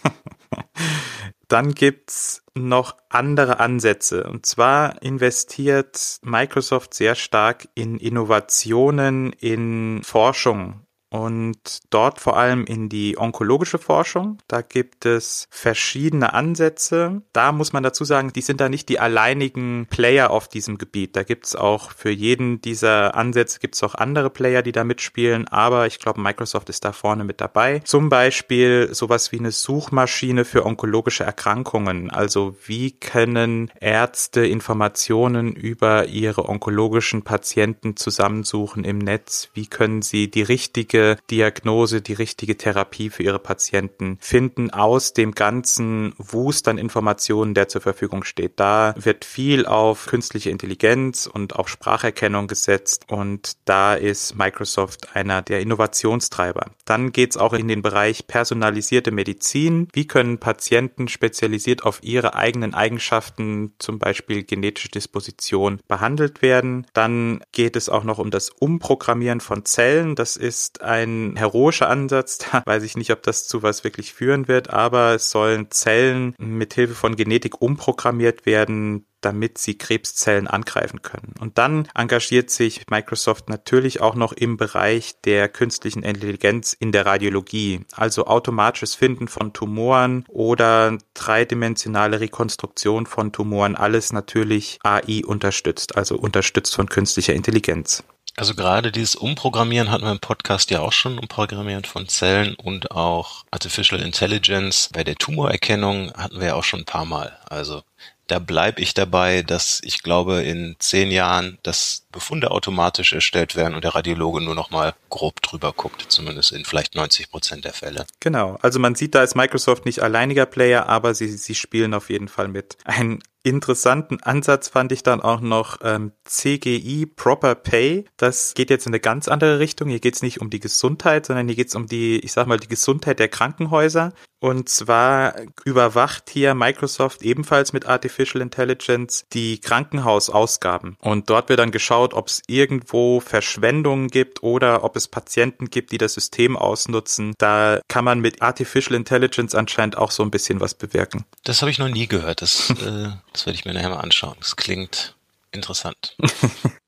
Dann 1.47 1.73
gibt's 1.73 2.43
noch 2.53 2.95
andere 3.09 3.59
Ansätze. 3.59 4.23
Und 4.25 4.45
zwar 4.45 5.01
investiert 5.01 6.19
Microsoft 6.21 6.93
sehr 6.93 7.15
stark 7.15 7.67
in 7.73 7.97
Innovationen 7.97 9.33
in 9.33 10.01
Forschung 10.03 10.85
und 11.09 11.79
dort 11.89 12.19
vor 12.19 12.37
allem 12.37 12.65
in 12.65 12.87
die 12.89 13.17
onkologische 13.17 13.79
Forschung. 13.79 14.37
Da 14.47 14.61
gibt 14.61 15.05
es 15.05 15.47
verschiedene 15.49 16.33
Ansätze. 16.33 17.21
Da 17.33 17.51
muss 17.51 17.73
man 17.73 17.83
dazu 17.83 18.03
sagen, 18.03 18.31
die 18.33 18.41
sind 18.41 18.61
da 18.61 18.69
nicht 18.69 18.89
die 18.89 18.99
alleinigen 18.99 19.87
Player 19.89 20.29
auf 20.29 20.47
diesem 20.47 20.77
Gebiet. 20.77 21.15
Da 21.15 21.23
gibt 21.23 21.47
es 21.47 21.55
auch 21.55 21.91
für 21.91 22.11
jeden 22.11 22.61
dieser 22.61 23.15
Ansätze 23.15 23.59
gibt 23.59 23.75
es 23.75 23.83
auch 23.83 23.95
andere 23.95 24.29
Player, 24.29 24.61
die 24.61 24.71
da 24.71 24.83
mitspielen, 24.83 25.47
aber 25.47 25.87
ich 25.87 25.99
glaube, 25.99 26.21
Microsoft 26.21 26.69
ist 26.69 26.85
da 26.85 26.91
vorne 26.91 27.23
mit 27.23 27.41
dabei. 27.41 27.79
Zum 27.79 28.09
Beispiel 28.09 28.89
sowas 28.91 29.31
wie 29.31 29.39
eine 29.39 29.51
Suchmaschine 29.51 30.45
für 30.45 30.65
onkologische 30.65 31.23
Erkrankungen. 31.23 32.11
Also 32.11 32.55
wie 32.65 32.91
können 32.91 33.71
Ärzte 33.79 34.45
Informationen 34.45 35.53
über 35.53 36.05
ihre 36.05 36.47
onkologischen 36.47 37.23
Patienten 37.23 37.95
zusammensuchen 37.95 38.83
im 38.83 38.99
Netz? 38.99 39.49
Wie 39.53 39.67
können 39.67 40.01
sie 40.01 40.29
die 40.29 40.43
richtige 40.43 40.98
richtige 40.99 41.17
Diagnose, 41.29 42.01
die 42.01 42.13
richtige 42.13 42.57
Therapie 42.57 43.09
für 43.09 43.23
ihre 43.23 43.39
Patienten 43.39 44.17
finden 44.19 44.71
aus 44.71 45.13
dem 45.13 45.33
ganzen 45.33 46.13
Wust 46.17 46.67
an 46.67 46.77
Informationen, 46.77 47.53
der 47.53 47.67
zur 47.67 47.81
Verfügung 47.81 48.23
steht. 48.23 48.59
Da 48.59 48.93
wird 48.97 49.25
viel 49.25 49.65
auf 49.65 50.07
künstliche 50.07 50.49
Intelligenz 50.49 51.29
und 51.31 51.55
auf 51.55 51.69
Spracherkennung 51.69 52.47
gesetzt 52.47 53.05
und 53.07 53.53
da 53.65 53.93
ist 53.93 54.35
Microsoft 54.35 55.15
einer 55.15 55.41
der 55.41 55.61
Innovationstreiber. 55.61 56.71
Dann 56.85 57.11
geht 57.11 57.31
es 57.31 57.37
auch 57.37 57.53
in 57.53 57.67
den 57.67 57.81
Bereich 57.81 58.27
personalisierte 58.27 59.11
Medizin. 59.11 59.87
Wie 59.93 60.07
können 60.07 60.39
Patienten 60.39 61.07
spezialisiert 61.07 61.83
auf 61.83 61.99
ihre 62.03 62.35
eigenen 62.35 62.73
Eigenschaften, 62.73 63.73
zum 63.79 63.99
Beispiel 63.99 64.43
genetische 64.43 64.89
Disposition, 64.89 65.79
behandelt 65.87 66.41
werden? 66.41 66.87
Dann 66.93 67.41
geht 67.51 67.75
es 67.75 67.89
auch 67.89 68.03
noch 68.03 68.19
um 68.19 68.31
das 68.31 68.49
Umprogrammieren 68.49 69.39
von 69.39 69.65
Zellen. 69.65 70.15
Das 70.15 70.35
ist 70.35 70.81
ein 70.89 71.35
heroischer 71.37 71.89
Ansatz. 71.89 72.39
Da 72.51 72.63
weiß 72.65 72.83
ich 72.83 72.97
nicht, 72.97 73.11
ob 73.11 73.21
das 73.21 73.47
zu 73.47 73.63
was 73.63 73.83
wirklich 73.83 74.13
führen 74.13 74.47
wird, 74.47 74.71
aber 74.71 75.13
es 75.13 75.29
sollen 75.29 75.69
Zellen 75.69 76.33
mit 76.37 76.73
Hilfe 76.73 76.95
von 76.95 77.15
Genetik 77.15 77.61
umprogrammiert 77.61 78.45
werden, 78.45 79.05
damit 79.21 79.57
sie 79.57 79.77
Krebszellen 79.77 80.47
angreifen 80.47 81.01
können. 81.01 81.33
Und 81.39 81.57
dann 81.57 81.87
engagiert 81.93 82.49
sich 82.49 82.83
Microsoft 82.89 83.49
natürlich 83.49 84.01
auch 84.01 84.15
noch 84.15 84.33
im 84.33 84.57
Bereich 84.57 85.19
der 85.21 85.49
künstlichen 85.49 86.03
Intelligenz 86.03 86.73
in 86.73 86.91
der 86.91 87.05
Radiologie, 87.05 87.81
also 87.95 88.25
automatisches 88.25 88.95
Finden 88.95 89.27
von 89.27 89.53
Tumoren 89.53 90.25
oder 90.27 90.97
dreidimensionale 91.13 92.19
Rekonstruktion 92.19 93.05
von 93.05 93.31
Tumoren, 93.31 93.75
alles 93.75 94.13
natürlich 94.13 94.79
AI 94.83 95.23
unterstützt, 95.25 95.95
also 95.97 96.17
unterstützt 96.17 96.75
von 96.75 96.87
künstlicher 96.87 97.33
Intelligenz. 97.33 98.03
Also 98.39 98.55
gerade 98.55 98.93
dieses 98.93 99.15
Umprogrammieren 99.15 99.91
hatten 99.91 100.05
wir 100.05 100.13
im 100.13 100.19
Podcast 100.19 100.71
ja 100.71 100.79
auch 100.79 100.93
schon, 100.93 101.19
Umprogrammieren 101.19 101.83
von 101.83 102.07
Zellen 102.07 102.55
und 102.55 102.91
auch 102.91 103.43
Artificial 103.51 103.99
Intelligence. 103.99 104.89
Bei 104.93 105.03
der 105.03 105.15
Tumorerkennung 105.15 106.13
hatten 106.13 106.39
wir 106.39 106.47
ja 106.47 106.53
auch 106.55 106.63
schon 106.63 106.79
ein 106.79 106.85
paar 106.85 107.03
Mal. 107.03 107.37
Also 107.49 107.83
da 108.27 108.39
bleibe 108.39 108.81
ich 108.81 108.93
dabei, 108.93 109.41
dass 109.41 109.81
ich 109.83 110.03
glaube, 110.03 110.41
in 110.43 110.77
zehn 110.79 111.11
Jahren, 111.11 111.57
dass 111.63 112.05
Befunde 112.11 112.51
automatisch 112.51 113.13
erstellt 113.13 113.55
werden 113.55 113.75
und 113.75 113.83
der 113.83 113.95
Radiologe 113.95 114.41
nur 114.41 114.55
noch 114.55 114.71
mal 114.71 114.95
grob 115.09 115.41
drüber 115.41 115.73
guckt, 115.73 116.05
zumindest 116.09 116.51
in 116.51 116.65
vielleicht 116.65 116.95
90 116.95 117.29
Prozent 117.29 117.65
der 117.65 117.73
Fälle. 117.73 118.05
Genau. 118.19 118.57
Also 118.61 118.79
man 118.79 118.95
sieht, 118.95 119.15
da 119.15 119.23
ist 119.23 119.35
Microsoft 119.35 119.85
nicht 119.85 120.01
alleiniger 120.01 120.45
Player, 120.45 120.87
aber 120.87 121.13
sie, 121.13 121.29
sie 121.29 121.55
spielen 121.55 121.93
auf 121.93 122.09
jeden 122.09 122.27
Fall 122.27 122.47
mit. 122.47 122.77
Ein 122.85 123.19
interessanten 123.43 124.21
Ansatz 124.21 124.67
fand 124.67 124.91
ich 124.91 125.03
dann 125.03 125.21
auch 125.21 125.39
noch 125.39 125.77
ähm, 125.83 126.11
CGI 126.25 127.05
Proper 127.05 127.55
Pay. 127.55 128.05
Das 128.17 128.53
geht 128.53 128.69
jetzt 128.69 128.85
in 128.85 128.91
eine 128.91 128.99
ganz 128.99 129.27
andere 129.27 129.59
Richtung. 129.59 129.89
Hier 129.89 129.99
geht 129.99 130.15
es 130.15 130.21
nicht 130.21 130.41
um 130.41 130.49
die 130.49 130.59
Gesundheit, 130.59 131.25
sondern 131.25 131.47
hier 131.47 131.55
geht 131.55 131.69
es 131.69 131.75
um 131.75 131.87
die, 131.87 132.19
ich 132.19 132.33
sag 132.33 132.47
mal, 132.47 132.59
die 132.59 132.67
Gesundheit 132.67 133.19
der 133.19 133.29
Krankenhäuser. 133.29 134.13
Und 134.41 134.69
zwar 134.69 135.35
überwacht 135.65 136.29
hier 136.29 136.53
Microsoft 136.53 137.23
ebenfalls 137.23 137.73
mit 137.73 137.85
Artificial 137.85 138.41
Intelligence 138.41 139.25
die 139.33 139.59
Krankenhausausgaben. 139.59 140.95
Und 140.99 141.29
dort 141.29 141.49
wird 141.49 141.59
dann 141.59 141.71
geschaut, 141.71 141.98
ob 142.03 142.27
es 142.27 142.41
irgendwo 142.47 143.19
Verschwendungen 143.19 144.07
gibt 144.09 144.43
oder 144.43 144.83
ob 144.83 144.95
es 144.95 145.07
Patienten 145.07 145.69
gibt, 145.69 145.91
die 145.91 145.97
das 145.97 146.13
System 146.13 146.57
ausnutzen. 146.57 147.33
Da 147.37 147.81
kann 147.87 148.05
man 148.05 148.19
mit 148.19 148.41
Artificial 148.41 148.95
Intelligence 148.95 149.55
anscheinend 149.55 149.97
auch 149.97 150.11
so 150.11 150.23
ein 150.23 150.31
bisschen 150.31 150.59
was 150.59 150.73
bewirken. 150.73 151.25
Das 151.43 151.61
habe 151.61 151.71
ich 151.71 151.79
noch 151.79 151.89
nie 151.89 152.07
gehört. 152.07 152.41
Das, 152.41 152.69
äh, 152.69 153.09
das 153.33 153.45
werde 153.45 153.55
ich 153.57 153.65
mir 153.65 153.73
nachher 153.73 153.89
mal 153.89 153.99
anschauen. 153.99 154.35
Das 154.39 154.55
klingt 154.55 155.15
interessant. 155.51 156.15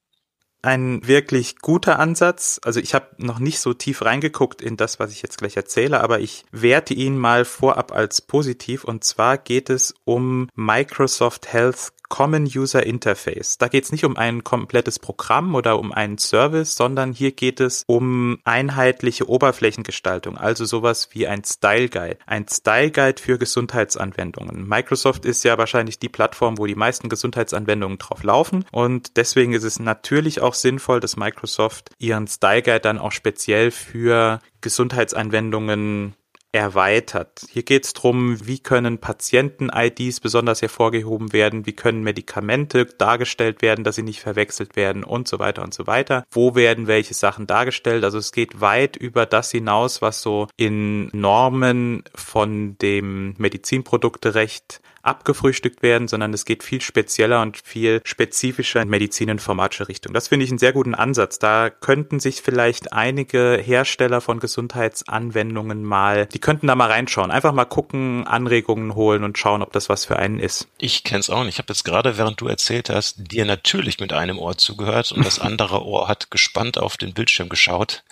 ein 0.62 1.08
wirklich 1.08 1.58
guter 1.60 2.00
Ansatz. 2.00 2.60
Also 2.64 2.80
ich 2.80 2.94
habe 2.94 3.08
noch 3.18 3.40
nicht 3.40 3.60
so 3.60 3.74
tief 3.74 4.04
reingeguckt 4.04 4.62
in 4.62 4.78
das, 4.78 5.00
was 5.00 5.12
ich 5.12 5.22
jetzt 5.22 5.38
gleich 5.38 5.58
erzähle, 5.58 6.02
aber 6.02 6.20
ich 6.20 6.46
werte 6.52 6.94
ihn 6.94 7.18
mal 7.18 7.46
vorab 7.46 7.92
als 7.92 8.22
positiv. 8.22 8.84
Und 8.84 9.04
zwar 9.04 9.38
geht 9.38 9.70
es 9.70 9.94
um 10.06 10.50
Microsoft 10.56 11.52
Health 11.52 11.92
Common 12.12 12.44
User 12.44 12.86
Interface. 12.86 13.58
Da 13.58 13.70
geht 13.70 13.86
es 13.86 13.92
nicht 13.94 14.04
um 14.04 14.18
ein 14.18 14.44
komplettes 14.44 15.00
Programm 15.00 15.56
oder 15.56 15.80
um 15.80 15.94
einen 15.94 16.18
Service, 16.18 16.76
sondern 16.76 17.14
hier 17.14 17.32
geht 17.32 17.62
es 17.62 17.86
um 17.88 18.38
einheitliche 18.44 19.30
Oberflächengestaltung, 19.30 20.38
also 20.38 20.66
sowas 20.66 21.08
wie 21.14 21.26
ein 21.26 21.46
Style 21.46 21.88
Guide. 21.88 22.18
Ein 22.26 22.46
Style 22.50 22.92
Guide 22.92 23.22
für 23.22 23.38
Gesundheitsanwendungen. 23.38 24.68
Microsoft 24.68 25.24
ist 25.24 25.44
ja 25.46 25.58
wahrscheinlich 25.58 26.00
die 26.00 26.10
Plattform, 26.10 26.58
wo 26.58 26.66
die 26.66 26.76
meisten 26.76 27.08
Gesundheitsanwendungen 27.08 27.98
drauf 27.98 28.24
laufen 28.24 28.66
und 28.74 29.16
deswegen 29.16 29.54
ist 29.54 29.64
es 29.64 29.80
natürlich 29.80 30.42
auch 30.42 30.54
sinnvoll, 30.54 31.00
dass 31.00 31.16
Microsoft 31.16 31.92
ihren 31.98 32.28
Style 32.28 32.62
Guide 32.62 32.82
dann 32.82 33.00
auch 33.00 33.14
speziell 33.14 33.72
für 33.72 34.42
Gesundheitsanwendungen 34.60 36.16
erweitert. 36.52 37.46
Hier 37.50 37.64
geht 37.64 37.86
es 37.86 37.94
darum, 37.94 38.46
wie 38.46 38.60
können 38.60 38.98
Patienten-IDs 38.98 40.20
besonders 40.20 40.62
hervorgehoben 40.62 41.34
werden, 41.34 41.66
wie 41.66 41.74
können 41.74 42.04
Medikamente 42.04 42.86
dargestellt 42.86 43.62
werden, 43.62 43.84
dass 43.84 43.96
sie 43.96 44.04
nicht 44.04 44.20
verwechselt 44.20 44.76
werden 44.76 45.04
und 45.04 45.28
so 45.28 45.40
weiter 45.40 45.64
und 45.64 45.74
so 45.74 45.88
weiter. 45.88 46.26
Wo 46.30 46.56
werden 46.56 46.88
welche 46.88 47.14
Sachen 47.14 47.48
dargestellt? 47.48 48.04
Also 48.04 48.18
es 48.18 48.32
geht 48.32 48.60
weit 48.60 48.98
über 48.98 49.26
das 49.26 49.52
hinaus, 49.52 50.02
was 50.02 50.22
so 50.22 50.48
in 50.58 51.08
Normen 51.14 52.04
von 52.14 52.78
dem 52.80 53.34
Medizinprodukterecht 53.38 54.82
abgefrühstückt 55.04 55.82
werden, 55.82 56.08
sondern 56.08 56.34
es 56.34 56.46
geht 56.46 56.64
viel 56.64 56.82
spezieller 56.82 57.42
und 57.42 57.58
viel 57.58 58.02
spezifischer 58.04 58.82
in 58.82 58.90
medizininformatische 58.90 59.88
Richtung. 59.88 60.14
Das 60.14 60.28
finde 60.28 60.46
ich 60.46 60.52
einen 60.52 60.60
sehr 60.60 60.74
guten 60.74 60.96
Ansatz. 60.96 61.40
Da 61.40 61.70
könnten 61.70 62.20
sich 62.20 62.42
vielleicht 62.42 62.94
einige 62.94 63.60
Hersteller 63.64 64.22
von 64.22 64.40
Gesundheitsanwendungen 64.40 65.84
mal, 65.84 66.26
die 66.28 66.40
könnten 66.40 66.68
da 66.68 66.76
mal 66.76 66.90
reinschauen. 66.90 67.32
Einfach 67.32 67.54
mal 67.54 67.66
gucken, 67.66 68.28
Anregungen 68.28 68.96
holen 68.96 69.24
und 69.24 69.38
schauen, 69.38 69.62
ob 69.62 69.72
das 69.72 69.90
was 69.90 70.06
für 70.06 70.18
einen 70.18 70.40
ist. 70.40 70.68
Ich 70.78 71.04
kenne 71.04 71.20
es 71.20 71.30
auch 71.30 71.44
nicht. 71.44 71.56
Ich 71.56 71.60
habe 71.60 71.74
jetzt 71.74 71.84
gerade, 71.84 72.18
während 72.18 72.40
du 72.42 72.48
erzählt 72.48 72.90
hast, 72.90 73.32
dir 73.32 73.46
natürlich 73.46 74.00
mit 74.00 74.14
einem 74.14 74.40
Ohr 74.40 74.58
zugehört 74.58 75.12
und 75.12 75.26
das 75.26 75.40
andere 75.40 75.86
Ohr 75.86 76.08
hat 76.08 76.32
gespannt 76.32 76.78
auf 76.78 76.98
den 76.98 77.14
Bildschirm 77.14 77.50
geschaut. 77.50 78.04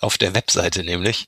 Auf 0.00 0.18
der 0.18 0.34
Webseite 0.34 0.84
nämlich. 0.84 1.26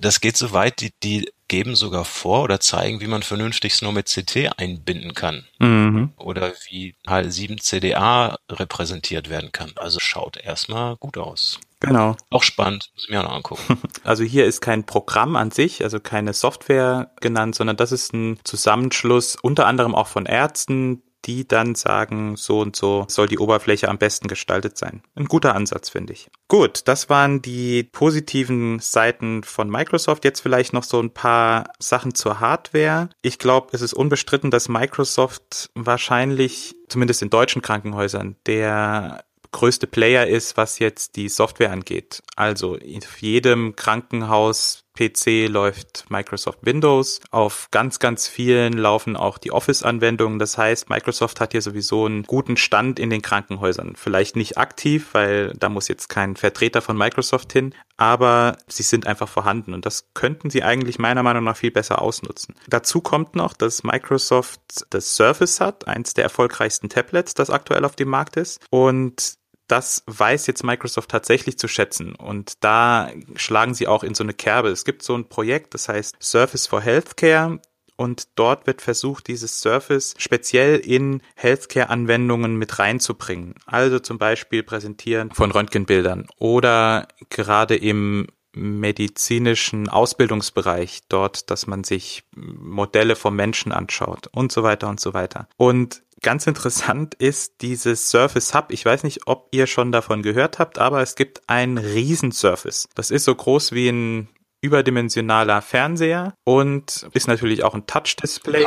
Das 0.00 0.20
geht 0.20 0.36
so 0.36 0.52
weit, 0.52 0.80
die, 0.80 0.92
die 1.02 1.28
geben 1.48 1.74
sogar 1.74 2.04
vor 2.04 2.42
oder 2.42 2.60
zeigen, 2.60 3.00
wie 3.00 3.06
man 3.06 3.22
vernünftig 3.22 3.74
Snow 3.74 3.92
mit 3.92 4.06
CT 4.06 4.58
einbinden 4.58 5.14
kann. 5.14 5.46
Mhm. 5.58 6.12
Oder 6.16 6.52
wie 6.68 6.94
HL7 7.06 7.60
CDA 7.60 8.38
repräsentiert 8.50 9.28
werden 9.28 9.50
kann. 9.52 9.72
Also 9.76 9.98
schaut 9.98 10.36
erstmal 10.36 10.96
gut 10.96 11.18
aus. 11.18 11.58
Genau. 11.80 12.16
Auch 12.30 12.42
spannend, 12.42 12.90
muss 12.94 13.04
ich 13.04 13.10
mir 13.10 13.20
auch 13.20 13.24
noch 13.24 13.34
angucken. 13.34 13.80
Also 14.04 14.24
hier 14.24 14.46
ist 14.46 14.60
kein 14.60 14.84
Programm 14.84 15.36
an 15.36 15.50
sich, 15.50 15.84
also 15.84 16.00
keine 16.00 16.32
Software 16.32 17.10
genannt, 17.20 17.54
sondern 17.54 17.76
das 17.76 17.92
ist 17.92 18.14
ein 18.14 18.38
Zusammenschluss 18.42 19.36
unter 19.36 19.66
anderem 19.66 19.94
auch 19.94 20.06
von 20.06 20.24
Ärzten, 20.24 21.02
die 21.24 21.46
dann 21.46 21.74
sagen, 21.74 22.36
so 22.36 22.60
und 22.60 22.76
so 22.76 23.06
soll 23.08 23.26
die 23.28 23.38
Oberfläche 23.38 23.88
am 23.88 23.98
besten 23.98 24.28
gestaltet 24.28 24.78
sein. 24.78 25.02
Ein 25.14 25.26
guter 25.26 25.54
Ansatz, 25.54 25.88
finde 25.88 26.12
ich. 26.12 26.28
Gut, 26.48 26.82
das 26.86 27.08
waren 27.10 27.42
die 27.42 27.82
positiven 27.82 28.78
Seiten 28.78 29.42
von 29.42 29.68
Microsoft. 29.68 30.24
Jetzt 30.24 30.40
vielleicht 30.40 30.72
noch 30.72 30.84
so 30.84 31.00
ein 31.00 31.12
paar 31.12 31.70
Sachen 31.78 32.14
zur 32.14 32.40
Hardware. 32.40 33.10
Ich 33.22 33.38
glaube, 33.38 33.68
es 33.72 33.82
ist 33.82 33.94
unbestritten, 33.94 34.50
dass 34.50 34.68
Microsoft 34.68 35.70
wahrscheinlich, 35.74 36.74
zumindest 36.88 37.22
in 37.22 37.30
deutschen 37.30 37.62
Krankenhäusern, 37.62 38.36
der 38.46 39.24
größte 39.52 39.86
Player 39.86 40.26
ist, 40.26 40.56
was 40.56 40.78
jetzt 40.78 41.16
die 41.16 41.28
Software 41.28 41.72
angeht. 41.72 42.22
Also 42.36 42.74
auf 42.76 43.22
jedem 43.22 43.76
Krankenhaus 43.76 44.84
PC 44.98 45.48
läuft 45.48 46.06
Microsoft 46.10 46.58
Windows. 46.62 47.20
Auf 47.30 47.68
ganz, 47.70 48.00
ganz 48.00 48.26
vielen 48.26 48.72
laufen 48.72 49.16
auch 49.16 49.38
die 49.38 49.52
Office-Anwendungen. 49.52 50.40
Das 50.40 50.58
heißt, 50.58 50.90
Microsoft 50.90 51.40
hat 51.40 51.52
hier 51.52 51.62
sowieso 51.62 52.06
einen 52.06 52.24
guten 52.24 52.56
Stand 52.56 52.98
in 52.98 53.10
den 53.10 53.22
Krankenhäusern. 53.22 53.94
Vielleicht 53.94 54.34
nicht 54.34 54.58
aktiv, 54.58 55.10
weil 55.12 55.54
da 55.58 55.68
muss 55.68 55.86
jetzt 55.86 56.08
kein 56.08 56.34
Vertreter 56.34 56.82
von 56.82 56.98
Microsoft 56.98 57.52
hin, 57.52 57.74
aber 57.96 58.58
sie 58.66 58.82
sind 58.82 59.06
einfach 59.06 59.28
vorhanden 59.28 59.74
und 59.74 59.86
das 59.86 60.08
könnten 60.14 60.50
sie 60.50 60.62
eigentlich 60.62 60.98
meiner 60.98 61.22
Meinung 61.22 61.44
nach 61.44 61.56
viel 61.56 61.70
besser 61.70 62.02
ausnutzen. 62.02 62.54
Dazu 62.66 63.00
kommt 63.00 63.36
noch, 63.36 63.52
dass 63.52 63.84
Microsoft 63.84 64.60
das 64.90 65.16
Surface 65.16 65.60
hat, 65.60 65.86
eins 65.86 66.14
der 66.14 66.24
erfolgreichsten 66.24 66.88
Tablets, 66.88 67.34
das 67.34 67.50
aktuell 67.50 67.84
auf 67.84 67.96
dem 67.96 68.08
Markt 68.08 68.36
ist 68.36 68.60
und 68.70 69.37
das 69.68 70.02
weiß 70.06 70.46
jetzt 70.46 70.64
Microsoft 70.64 71.10
tatsächlich 71.10 71.58
zu 71.58 71.68
schätzen. 71.68 72.14
Und 72.14 72.54
da 72.60 73.10
schlagen 73.36 73.74
sie 73.74 73.86
auch 73.86 74.02
in 74.02 74.14
so 74.14 74.24
eine 74.24 74.34
Kerbe. 74.34 74.70
Es 74.70 74.84
gibt 74.84 75.02
so 75.02 75.14
ein 75.14 75.28
Projekt, 75.28 75.74
das 75.74 75.88
heißt 75.88 76.16
Surface 76.20 76.66
for 76.66 76.80
Healthcare. 76.80 77.60
Und 77.96 78.28
dort 78.36 78.68
wird 78.68 78.80
versucht, 78.80 79.26
dieses 79.26 79.60
Surface 79.60 80.14
speziell 80.18 80.76
in 80.78 81.20
Healthcare-Anwendungen 81.34 82.56
mit 82.56 82.78
reinzubringen. 82.78 83.54
Also 83.66 83.98
zum 83.98 84.18
Beispiel 84.18 84.62
präsentieren 84.62 85.32
von 85.32 85.50
Röntgenbildern 85.50 86.28
oder 86.38 87.08
gerade 87.28 87.74
im 87.76 88.28
medizinischen 88.52 89.88
Ausbildungsbereich 89.88 91.02
dort, 91.08 91.50
dass 91.50 91.66
man 91.66 91.84
sich 91.84 92.24
Modelle 92.34 93.16
vom 93.16 93.36
Menschen 93.36 93.72
anschaut 93.72 94.28
und 94.28 94.52
so 94.52 94.62
weiter 94.62 94.88
und 94.88 95.00
so 95.00 95.12
weiter. 95.12 95.48
Und 95.56 96.02
Ganz 96.22 96.46
interessant 96.46 97.14
ist 97.14 97.60
dieses 97.60 98.10
Surface 98.10 98.54
Hub. 98.54 98.66
Ich 98.70 98.84
weiß 98.84 99.04
nicht, 99.04 99.26
ob 99.26 99.48
ihr 99.52 99.66
schon 99.66 99.92
davon 99.92 100.22
gehört 100.22 100.58
habt, 100.58 100.78
aber 100.78 101.00
es 101.00 101.14
gibt 101.14 101.42
ein 101.46 101.78
Riesen-Surface. 101.78 102.88
Das 102.94 103.10
ist 103.10 103.24
so 103.24 103.34
groß 103.34 103.72
wie 103.72 103.88
ein 103.88 104.28
überdimensionaler 104.60 105.62
Fernseher 105.62 106.34
und 106.44 107.06
ist 107.12 107.28
natürlich 107.28 107.62
auch 107.62 107.74
ein 107.74 107.86
Touch-Display. 107.86 108.66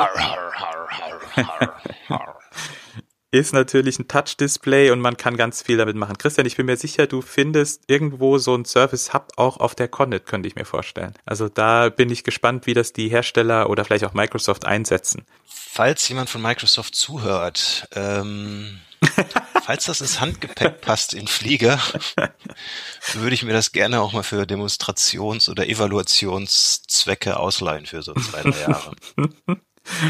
Ist 3.32 3.54
natürlich 3.54 3.98
ein 3.98 4.10
Touch-Display 4.10 4.92
und 4.92 5.00
man 5.00 5.16
kann 5.16 5.38
ganz 5.38 5.62
viel 5.62 5.78
damit 5.78 5.96
machen. 5.96 6.18
Christian, 6.18 6.46
ich 6.46 6.58
bin 6.58 6.66
mir 6.66 6.76
sicher, 6.76 7.08
du 7.08 7.22
findest 7.22 7.84
irgendwo 7.88 8.38
so 8.38 8.54
ein 8.54 8.66
Service 8.66 9.14
Hub 9.14 9.32
auch 9.38 9.58
auf 9.58 9.74
der 9.74 9.88
Connet, 9.88 10.26
könnte 10.26 10.50
ich 10.50 10.56
mir 10.56 10.66
vorstellen. 10.66 11.14
Also 11.26 11.48
da 11.48 11.88
bin 11.88 12.10
ich 12.10 12.26
gespannt, 12.26 12.68
wie 12.68 12.74
das 12.74 12.92
die 12.92 13.08
Hersteller 13.10 13.70
oder 13.70 13.86
vielleicht 13.86 14.04
auch 14.04 14.14
Microsoft 14.14 14.66
einsetzen. 14.66 15.26
Falls 15.46 16.08
jemand 16.10 16.30
von 16.30 16.42
Microsoft 16.42 16.94
zuhört, 16.94 17.88
ähm, 17.94 18.82
falls 19.64 19.86
das 19.86 20.02
ins 20.02 20.20
Handgepäck 20.20 20.82
passt 20.82 21.14
in 21.14 21.28
Flieger, 21.28 21.80
würde 23.14 23.34
ich 23.34 23.44
mir 23.44 23.54
das 23.54 23.72
gerne 23.72 24.02
auch 24.02 24.12
mal 24.12 24.24
für 24.24 24.46
Demonstrations- 24.46 25.50
oder 25.50 25.68
Evaluationszwecke 25.68 27.38
ausleihen 27.38 27.86
für 27.86 28.02
so 28.02 28.14
zwei, 28.16 28.42
drei 28.42 28.60
Jahre. 28.60 28.92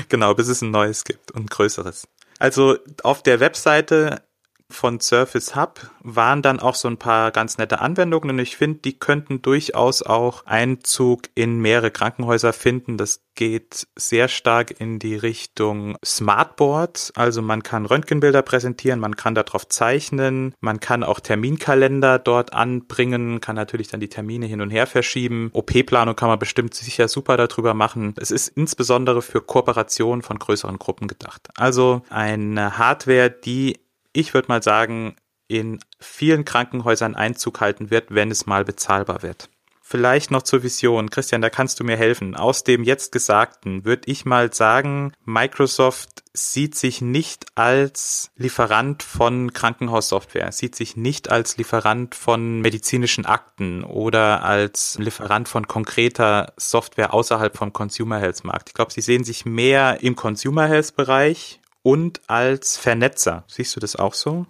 genau, 0.10 0.34
bis 0.34 0.48
es 0.48 0.64
ein 0.64 0.72
neues 0.72 1.04
gibt 1.04 1.30
und 1.32 1.52
größeres. 1.52 2.08
Also 2.42 2.80
auf 3.04 3.22
der 3.22 3.40
Webseite 3.40 4.24
von 4.72 5.00
Surface 5.00 5.56
Hub 5.56 5.90
waren 6.02 6.42
dann 6.42 6.60
auch 6.60 6.76
so 6.76 6.88
ein 6.88 6.98
paar 6.98 7.32
ganz 7.32 7.58
nette 7.58 7.80
Anwendungen 7.80 8.32
und 8.32 8.40
ich 8.40 8.58
finde, 8.58 8.80
die 8.80 8.98
könnten 8.98 9.42
durchaus 9.42 10.02
auch 10.02 10.46
Einzug 10.46 11.24
in 11.36 11.60
mehrere 11.60 11.92
Krankenhäuser 11.92 12.54
finden. 12.54 12.98
Das 12.98 13.22
geht 13.36 13.88
sehr 13.96 14.28
stark 14.28 14.80
in 14.80 15.00
die 15.00 15.16
Richtung 15.16 15.98
Smartboard. 16.04 17.12
Also 17.16 17.42
man 17.42 17.64
kann 17.64 17.86
Röntgenbilder 17.86 18.42
präsentieren, 18.42 19.00
man 19.00 19.16
kann 19.16 19.36
darauf 19.36 19.68
zeichnen, 19.68 20.54
man 20.60 20.80
kann 20.80 21.04
auch 21.04 21.20
Terminkalender 21.20 22.20
dort 22.20 22.54
anbringen, 22.54 23.42
kann 23.42 23.56
natürlich 23.56 23.88
dann 23.88 24.00
die 24.00 24.10
Termine 24.10 24.46
hin 24.46 24.62
und 24.62 24.70
her 24.70 24.88
verschieben. 24.88 25.50
OP-Planung 25.54 26.16
kann 26.16 26.30
man 26.30 26.40
bestimmt 26.40 26.74
sicher 26.74 27.08
super 27.08 27.38
darüber 27.38 27.74
machen. 27.74 28.14
Es 28.18 28.32
ist 28.32 28.50
insbesondere 28.50 29.22
für 29.22 29.42
Kooperationen 29.42 30.22
von 30.22 30.40
größeren 30.40 30.78
Gruppen 30.78 31.08
gedacht. 31.08 31.50
Also 31.56 32.02
eine 32.10 32.78
Hardware, 32.78 33.30
die 33.30 33.80
ich 34.14 34.34
würde 34.34 34.48
mal 34.50 34.64
sagen, 34.64 35.16
in 35.48 35.80
vielen 36.00 36.46
Krankenhäusern 36.46 37.16
Einzug 37.16 37.60
halten 37.60 37.92
wird, 37.92 38.14
wenn 38.14 38.32
es 38.32 38.46
mal 38.46 38.64
bezahlbar 38.64 39.22
wird. 39.22 39.50
Vielleicht 39.92 40.32
noch 40.32 40.44
zur 40.44 40.64
Vision. 40.64 41.10
Christian, 41.10 41.42
da 41.42 41.50
kannst 41.50 41.78
du 41.78 41.84
mir 41.84 41.98
helfen. 41.98 42.34
Aus 42.34 42.64
dem 42.64 42.86
jetzt 42.86 43.12
Gesagten 43.12 43.84
würde 43.84 44.04
ich 44.06 44.24
mal 44.24 44.54
sagen, 44.54 45.12
Microsoft 45.26 46.24
sieht 46.32 46.76
sich 46.76 47.02
nicht 47.02 47.48
als 47.56 48.32
Lieferant 48.38 49.04
von 49.04 49.52
Krankenhaussoftware, 49.52 50.54
sieht 50.54 50.76
sich 50.76 50.96
nicht 50.96 51.30
als 51.30 51.58
Lieferant 51.58 52.16
von 52.16 52.62
medizinischen 52.62 53.26
Akten 53.26 53.84
oder 53.84 54.44
als 54.44 54.98
Lieferant 54.98 55.50
von 55.50 55.68
konkreter 55.68 56.54
Software 56.56 57.14
außerhalb 57.14 57.58
vom 57.58 57.74
Consumer 57.74 58.20
Health 58.20 58.46
Markt. 58.46 58.70
Ich 58.70 58.74
glaube, 58.74 58.94
sie 58.94 59.02
sehen 59.02 59.26
sich 59.26 59.46
mehr 59.46 60.02
im 60.02 60.16
Consumer 60.16 60.68
Health 60.68 60.96
Bereich 60.96 61.61
und 61.84 62.22
als 62.28 62.78
Vernetzer. 62.78 63.44
Siehst 63.48 63.76
du 63.76 63.80
das 63.80 63.96
auch 63.96 64.14
so? 64.14 64.46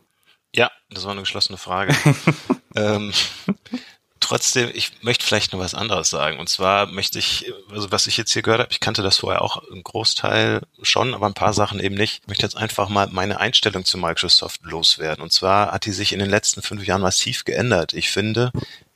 Ja, 0.53 0.71
das 0.89 1.05
war 1.05 1.11
eine 1.11 1.21
geschlossene 1.21 1.57
Frage. 1.57 1.95
ähm, 2.75 3.13
trotzdem, 4.19 4.69
ich 4.73 5.03
möchte 5.03 5.25
vielleicht 5.25 5.53
noch 5.53 5.59
was 5.59 5.73
anderes 5.73 6.09
sagen. 6.09 6.39
Und 6.39 6.47
zwar 6.47 6.85
möchte 6.85 7.19
ich, 7.19 7.51
also 7.69 7.91
was 7.91 8.07
ich 8.07 8.17
jetzt 8.17 8.31
hier 8.31 8.41
gehört 8.41 8.61
habe, 8.61 8.71
ich 8.71 8.79
kannte 8.79 9.01
das 9.01 9.17
vorher 9.17 9.41
auch 9.41 9.63
im 9.63 9.83
Großteil 9.83 10.61
schon, 10.81 11.13
aber 11.13 11.27
ein 11.27 11.33
paar 11.33 11.53
Sachen 11.53 11.79
eben 11.79 11.95
nicht. 11.95 12.21
Ich 12.21 12.27
möchte 12.27 12.43
jetzt 12.43 12.57
einfach 12.57 12.89
mal 12.89 13.07
meine 13.11 13.39
Einstellung 13.39 13.85
zu 13.85 13.97
Microsoft 13.97 14.61
loswerden. 14.63 15.23
Und 15.23 15.31
zwar 15.31 15.71
hat 15.71 15.85
die 15.85 15.91
sich 15.91 16.13
in 16.13 16.19
den 16.19 16.29
letzten 16.29 16.61
fünf 16.61 16.85
Jahren 16.85 17.01
massiv 17.01 17.45
geändert. 17.45 17.93
Ich 17.93 18.09
finde, 18.09 18.51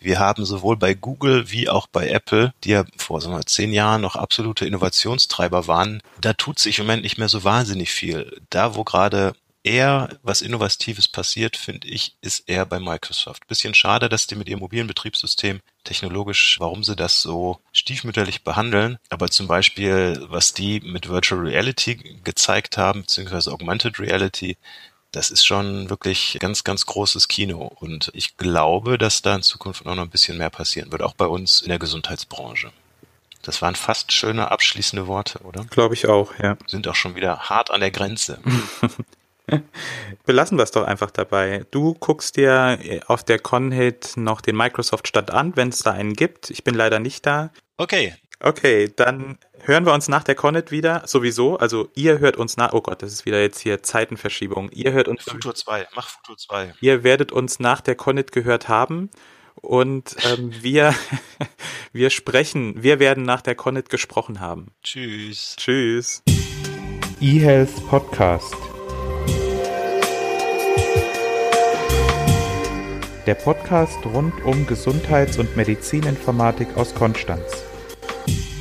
wir 0.05 0.19
haben 0.19 0.45
sowohl 0.45 0.77
bei 0.77 0.93
Google 0.93 1.51
wie 1.51 1.67
auch 1.67 1.87
bei 1.87 2.07
Apple, 2.09 2.53
die 2.63 2.69
ja 2.69 2.85
vor 2.97 3.19
sagen 3.19 3.35
wir, 3.35 3.45
zehn 3.45 3.73
Jahren 3.73 4.01
noch 4.01 4.15
absolute 4.15 4.65
Innovationstreiber 4.65 5.67
waren, 5.67 6.01
da 6.21 6.33
tut 6.33 6.59
sich 6.59 6.79
im 6.79 6.85
Moment 6.85 7.03
nicht 7.03 7.17
mehr 7.17 7.29
so 7.29 7.43
wahnsinnig 7.43 7.91
viel. 7.91 8.39
Da, 8.49 8.75
wo 8.75 8.83
gerade 8.83 9.33
eher 9.65 10.09
was 10.21 10.41
Innovatives 10.41 11.07
passiert, 11.07 11.57
finde 11.57 11.87
ich, 11.87 12.15
ist 12.21 12.47
eher 12.47 12.65
bei 12.65 12.79
Microsoft. 12.79 13.47
Bisschen 13.47 13.73
schade, 13.73 14.07
dass 14.09 14.27
die 14.27 14.35
mit 14.35 14.47
ihrem 14.47 14.59
mobilen 14.59 14.87
Betriebssystem 14.87 15.59
technologisch, 15.83 16.57
warum 16.59 16.83
sie 16.83 16.95
das 16.95 17.21
so 17.21 17.59
stiefmütterlich 17.73 18.43
behandeln. 18.43 18.97
Aber 19.09 19.29
zum 19.29 19.47
Beispiel, 19.47 20.23
was 20.29 20.53
die 20.53 20.81
mit 20.81 21.09
Virtual 21.09 21.41
Reality 21.41 21.95
gezeigt 22.23 22.77
haben, 22.77 23.01
beziehungsweise 23.01 23.51
Augmented 23.51 23.99
Reality, 23.99 24.57
das 25.15 25.31
ist 25.31 25.45
schon 25.45 25.89
wirklich 25.89 26.37
ganz, 26.41 26.63
ganz 26.63 26.85
großes 26.85 27.27
Kino. 27.27 27.71
Und 27.79 28.11
ich 28.13 28.35
glaube, 28.37 28.97
dass 28.97 29.21
da 29.21 29.35
in 29.35 29.43
Zukunft 29.43 29.85
noch 29.85 29.97
ein 29.97 30.09
bisschen 30.09 30.37
mehr 30.37 30.49
passieren 30.49 30.91
wird, 30.91 31.01
auch 31.01 31.13
bei 31.13 31.25
uns 31.25 31.61
in 31.61 31.69
der 31.69 31.79
Gesundheitsbranche. 31.79 32.71
Das 33.41 33.61
waren 33.61 33.75
fast 33.75 34.11
schöne 34.11 34.51
abschließende 34.51 35.07
Worte, 35.07 35.39
oder? 35.43 35.63
Glaube 35.65 35.93
ich 35.93 36.07
auch, 36.07 36.33
ja. 36.39 36.57
Sind 36.67 36.87
auch 36.87 36.95
schon 36.95 37.15
wieder 37.15 37.37
hart 37.49 37.71
an 37.71 37.79
der 37.79 37.91
Grenze. 37.91 38.39
Belassen 40.25 40.57
wir 40.57 40.63
es 40.63 40.71
doch 40.71 40.83
einfach 40.83 41.11
dabei. 41.11 41.65
Du 41.71 41.93
guckst 41.93 42.35
dir 42.35 42.79
auf 43.07 43.23
der 43.23 43.39
Conhit 43.39 44.17
noch 44.17 44.41
den 44.41 44.57
Microsoft-Stand 44.57 45.31
an, 45.31 45.55
wenn 45.55 45.69
es 45.69 45.79
da 45.79 45.91
einen 45.91 46.13
gibt. 46.13 46.49
Ich 46.49 46.63
bin 46.63 46.73
leider 46.75 46.99
nicht 46.99 47.25
da. 47.25 47.51
Okay. 47.77 48.15
Okay, 48.45 48.93
dann 48.95 49.39
hören 49.63 49.87
wir 49.87 49.93
uns 49.93 50.07
nach 50.07 50.23
der 50.23 50.35
Connet 50.35 50.69
wieder, 50.69 51.01
sowieso. 51.07 51.57
Also 51.57 51.89
ihr 51.95 52.19
hört 52.19 52.37
uns 52.37 52.57
nach, 52.57 52.73
oh 52.73 52.81
Gott, 52.81 53.01
das 53.01 53.11
ist 53.11 53.25
wieder 53.25 53.41
jetzt 53.41 53.57
hier 53.59 53.81
Zeitenverschiebung. 53.81 54.69
Ihr 54.69 54.91
hört 54.91 55.07
uns. 55.07 55.23
Futur 55.23 55.55
2, 55.55 55.87
mach 55.95 56.09
Futur 56.09 56.37
2. 56.37 56.75
Ihr 56.79 57.03
werdet 57.03 57.31
uns 57.31 57.59
nach 57.59 57.81
der 57.81 57.95
Connet 57.95 58.31
gehört 58.31 58.69
haben. 58.69 59.09
Und 59.55 60.15
ähm, 60.25 60.51
wir, 60.61 60.93
wir 61.91 62.11
sprechen, 62.11 62.83
wir 62.83 62.99
werden 62.99 63.23
nach 63.23 63.41
der 63.41 63.55
Connet 63.55 63.89
gesprochen 63.89 64.39
haben. 64.39 64.67
Tschüss. 64.83 65.55
Tschüss. 65.57 66.21
eHealth 67.19 67.87
Podcast. 67.87 68.53
Der 73.25 73.33
Podcast 73.33 74.05
rund 74.05 74.45
um 74.45 74.67
Gesundheits- 74.67 75.39
und 75.39 75.57
Medizininformatik 75.57 76.77
aus 76.77 76.93
Konstanz. 76.93 77.65
you 78.27 78.54